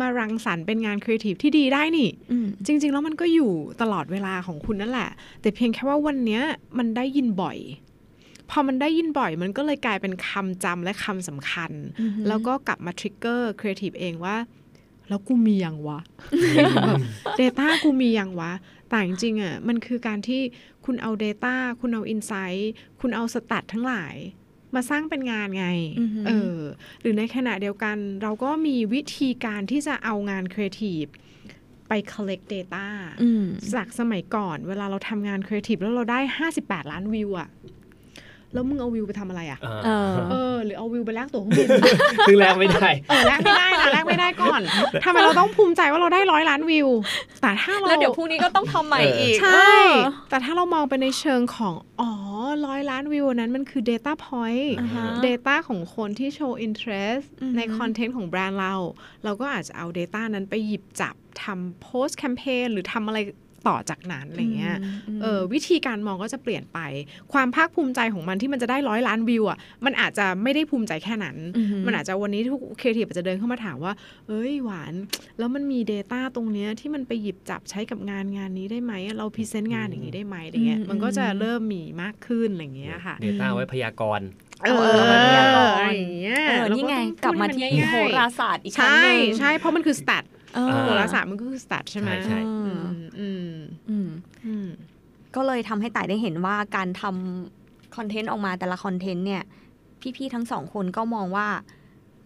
[0.00, 5.10] มารังสรรค์เป็นงาน Creative ที่ดีได้นี่อืมจริง ๆ แล้วมันก็อยู่ตลอดเวลาของคุณนั่นแหละ
[5.40, 6.42] แต่เพียงแค่ว่าวันเนี้ย
[6.78, 7.58] มันได้ยินบ่อย
[8.50, 14.36] พอมันได้ยินบ่อย มันก็เลยกลายเป็นคำจำและคำสำคัญอือฮึแล้วก็กลับมา trigger ครีเอทีฟเองว่า
[15.08, 15.98] แล้วกูมียังวะ
[16.86, 17.00] แบบ
[17.40, 18.52] Data กูมียังวะ
[18.88, 20.40] แต่จริงๆอะมันคือการที่
[20.84, 22.62] คุณเอา Data คุณเอา Insight
[23.00, 24.14] คุณเอา stat ทั้งหลาย
[24.74, 25.66] มาสร้างเป็นงานไง
[26.00, 26.58] อือฮึเออ
[27.00, 31.04] หรือในขณะเดียวกัน เราก็มีวิธีการที่จะเอางานครีเอทีฟ
[31.88, 32.86] ไป collect data
[33.22, 33.44] อืม
[33.74, 36.20] จากสมัยก่อน เวลาเราทำงานครีเอทีฟแล้วเราได้
[36.56, 37.48] 58 ล้านวิวอะ
[38.54, 41.68] แล้วมึงเอาวิวไปทำอะไรอะอ่าเออเออ หรือเอาวิวไปแลกตั๋วเครื่องบิน
[42.28, 44.60] ซึ่งแลกไม่ได้เออแลกไม่ได้นะแลกไม่ได้ก่อน
[45.04, 46.88] ทำไมเราต้องภูมิใจว่าเราได้ร้อยล้านวิว
[47.42, 49.74] แต่ถ้าเราแล้วเดี๋ยวพรุ่งนี้ก็ต้องทำใหม่อีก ใช่
[50.04, 52.10] เออแต่ถ้าเรามองไปในเชิงของ อ๋อ
[52.66, 58.74] ร้อยล้านวิวนั้นมันคือ Data Point อ่าฮะ Data ของคนที่โชว์ interest อือฮึในคอนเทนต์ของแบรนด์เรา
[59.24, 63.18] เราก็อาจจะเอา Data นั้นไปหยิบจับทำ post campaign หรือทำอะไร
[63.68, 64.76] ต่อจากนั้นอะไรเงี้ย
[65.22, 66.78] เออวิธีการมองก็จะเปลี่ยนไป
[67.32, 73.92] ความภาคภูมิใจของมันที่มันจะได้ร้อยล้านวิวอะมันอาจจะไม่ได้ภูมิใจแค่นั้นอือฮึมันอาจจะวันนี้ทุกครีเอทีฟจะเดินเข้ามาถามว่า
[74.28, 74.92] เอ้ยหวาน
[75.38, 84.28] แล้วมันมี Data ตรงเนี้ยที่มันไปหยิบจับใช้กับงานงานนี้ได้ไหมเราพรีเซนต์งานอย่างนี้ได้ไหมอะไรเงี้ยอืมมันก็จะเริ่มมีมากขึ้นอะไรเงี้ยค่ะเดต้าไว้พยากรณ์
[84.62, 90.39] เออเออมันมีอะไรอะไรอย่างเงี้ยเออนี่ไงเรกลับมาต้องที่พูดโหให้มันง่ายๆราศาสตร์อีกครั้งใช่หนึ่งใช่ เพราะมันคือ stat เออ
[90.82, 92.82] โหราศาสตร์มันก็คือ stat ใช่ไหมใช่อืม
[93.18, 93.50] อืม
[93.90, 94.08] อืม
[94.46, 94.68] อืม
[95.36, 99.42] ก็เลยทำให้ต่ายได้เห็นว่าการทำคอนเทนต์ออกมาแต่ละคอนเทนต์เนี่ย
[100.16, 101.48] พี่ๆทั้งสองคนก็มองว่า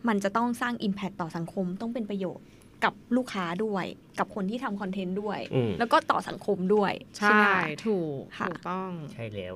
[0.08, 2.46] มันจะต้องสร้าง Impact ต่อสังคมต้องเป็นประโยชน์
[2.84, 3.84] กับลูกค้าด้วย
[4.18, 9.54] กับคนที่ทำคอนเทนต์ด้วยอืมแล้วก็ต่อสังคมด้วย ใช่ไหมคะถูกค่ะถูกต้องใช่แล้ว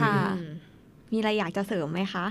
[0.00, 0.48] ค่ะอืม
[1.12, 2.26] มีอะไรอยากจะเสริมไหมคะ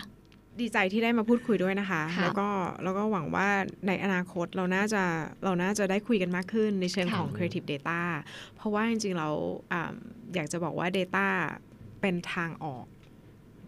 [0.61, 2.47] ดีใจที่ได้มาพูดคุยด้วยนะคะค่ะแล้วก็
[2.83, 3.47] แล้วก็หวังว่า
[3.87, 5.03] ในอนาคตเราน่าจะ
[5.43, 7.99] เราน่าจะได้คุยกันมากขึ้นในเชิงค่ะของ Creative Data
[8.55, 9.29] เพราะว่าจริงๆเรา
[9.71, 9.91] อ่า
[10.35, 11.25] อยากจะบอกว่า Data
[12.01, 12.85] เป็นทางออก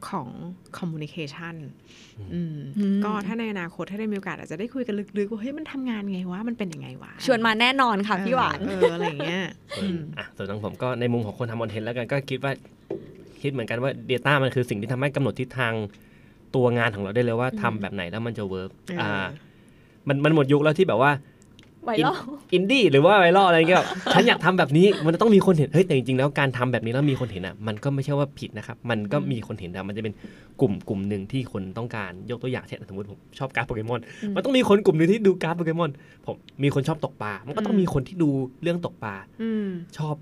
[0.09, 0.29] ของ
[0.77, 1.55] Communication
[2.33, 9.43] อืมอืมก็ถ้าในอนาคตถ้าได้มีโอกาสอาจจะได้คุยกันลึกๆว่าเฮ้ยมันทำงานไงวะ มันเป็นยังไงวะ ชวนมาแน่นอนค่ะพี่หวานเอออะไรอย่างเงี้ย
[9.77, 12.51] ส่วนอะส่วนของผมก็ในมุมของคนทำคอนเทนต์แล้วกันก็คิดว่า
[13.41, 15.73] คิดเหมือนกันว่า Data มันคือสิ่งที่ทำให้กำหนดทิศทาง
[16.55, 19.27] ตัวงานของเราได้เลยว่าทำแบบไหนแล้วมันจะ work เอออ่อ่า
[20.07, 21.11] มันมันหมดยุคแล้วที่แบบว่า
[21.85, 22.15] ไวรัล
[22.53, 30.13] อินดี้หรือว่าไวรัลอะไรเงี้ยแบบฉันอยากทำแบบนี้มันจะต้องมีคนเห็นเฮ้ยแต่จริงๆแล้วการทำแบบนี้แล้วมีคนเห็นอะมันก็ไม่ใช่ว่าผิดนะครับ มันก็มีคนเห็นแต่มันจะเป็น
[30.61, 35.91] กลุ่มกลุ่มหนึ่งที่คนต้องการยกตัวอย่างเช่นสมมติผมชอบการ์ดโปเกมอนอืมมันต้องมีคนกลุ่มหนึ่งที่ดูการ์ดโปเกมอน
[36.25, 38.29] ผมมีคนชอบตกปลามันก็ต้องอืมมีคนที่ดู
[38.61, 39.67] เรื่องตกปลาอืม
[39.97, 40.15] ชอบ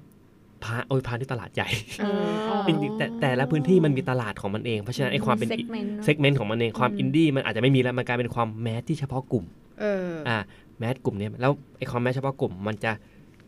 [0.66, 9.46] พาโอ้ยพาที่ตลาดใหญ่เอออ๋อจริงๆแต่แต่ละพื้นที่มันมีตลาดของมันเองเพราะฉะนั้นไอ้ความเป็น segment เนอะ segment ของมันเองความอืมอินดี้มันอาจจะไม่มีแล้วมันกลายเป็นความ mass ที่เฉพาะกลุ่ม
[9.80, 10.38] เอออ่า
[10.80, 12.92] mass กลุ่มเนี้ยแล้วไอ้ความ mass เฉพาะกลุ่มมันจะ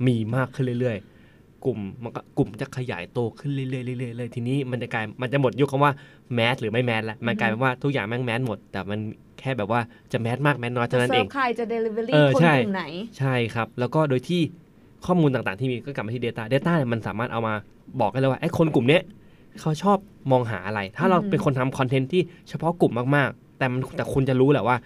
[0.08, 5.92] มีมากขึ้นเรื่อยๆ กลุ่มมันก็กลุ่มจะขยายโตขึ้นเรื่อยๆเรื่อยๆเลยทีนี้มันจะกลายมันจะหมดยุคคำว่า
[6.34, 9.00] mass หรือไม่ mass แล้วมันกลายเป็นว่าทุกอย่างแม่ง mass หมด แต่มัน
[9.40, 12.86] แค่แบบว่าจะ mass มาก mass น้อยเท่านั้นเซิร์ฟใครจะ delivery เออคนใช่กลุ่มไหน
[13.20, 14.42] ใช่ครับ แล้วก็โดยที่
[15.08, 17.54] ข้อมูลต่างๆที่มีก็กลับมาที่ Data Data เนี่ยมันสามารถเอามา
[18.02, 19.02] บอกได้เลยว่าไอ้คนกลุ่มเนี้ย
[19.60, 19.98] เขาชอบ
[20.32, 24.78] มองหาอะไร ถ้าเราอืมเป็นคนทำคอนเทนต์ที่เฉพาะกลุ่มมากๆ แต่มันแต่คุณจะรู้แหละว่า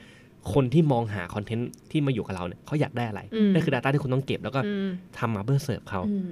[0.53, 6.29] คนที่มองหาคอนเทนต์ที่มาอยู่กับเราเนี่ยเขาอยากได้อะไรอืมนั่นคือ Data ที่คุณต้องเก็บแล้วก็อืมทำมาเพื่อเสิร์ฟเขาอืม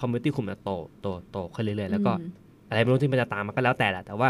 [0.00, 0.70] คอมมูนิตี้คุณจะโต
[1.00, 2.30] โตโตขึ้นเรื่อยๆแล้วก็อืม
[2.68, 4.28] อะไรไม่รู้ที่มันจะตามมาก็แล้วแต่แหละแต่ว่า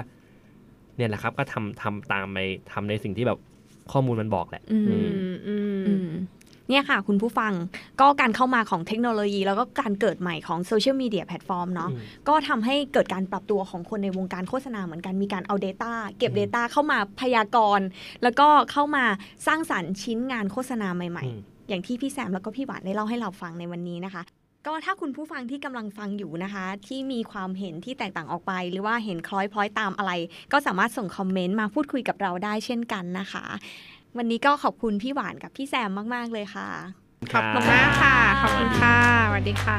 [0.96, 2.38] เนี่ยแหละครับก็ทำทำตามไป
[2.72, 3.38] ทำในสิ่งที่แบบ
[3.92, 6.24] ข้อมูลมันบอกแหละ อืมอือืมอืมอืม
[6.68, 7.52] เนี่ยค่ะ คุณผู้ฟัง
[8.00, 17.86] ก็การเข้ามาของเทคโนโลยี แล้วก็การเกิดใหม่ของโซเชียลมีเดียแพลตฟอร์มเนาะอืมก็ทำให้เกิดการปรับตัวของคนในวงการโฆษณาเหมือนกันมีการเอา Data เก็บอืม Data เข้ามาพยากรณ์
[18.22, 19.04] แล้วก็เข้ามา
[19.46, 24.22] สร้างสรรค์ชิ้นงานโฆษณาใหม่อืมๆอย่างที่พี่แซมแล้วก็พี่หวานได้เล่าให้เราฟังในวันนี้นะคะ
[24.66, 30.12] ก็ถ้าคุณผู้ฟังที่กำลังฟังอยู่นะคะ ที่มีความเห็นที่แตกต่างออกไป หรือว่าเห็นคล้อยพลอยตามอะไร
[30.52, 33.44] ก็สามารถส่งคอมเมนต์มาพูดคุยกับเราได้เช่นกันนะคะ
[34.18, 36.68] วันนี้ก็ขอบคุณพี่หวานกับพี่แซมมาก ๆ เลยค่ะ
[37.32, 38.96] ขอบคุณมากค่ะ ขอบคุณค่ะ
[39.28, 39.78] สวัสดีค่ะ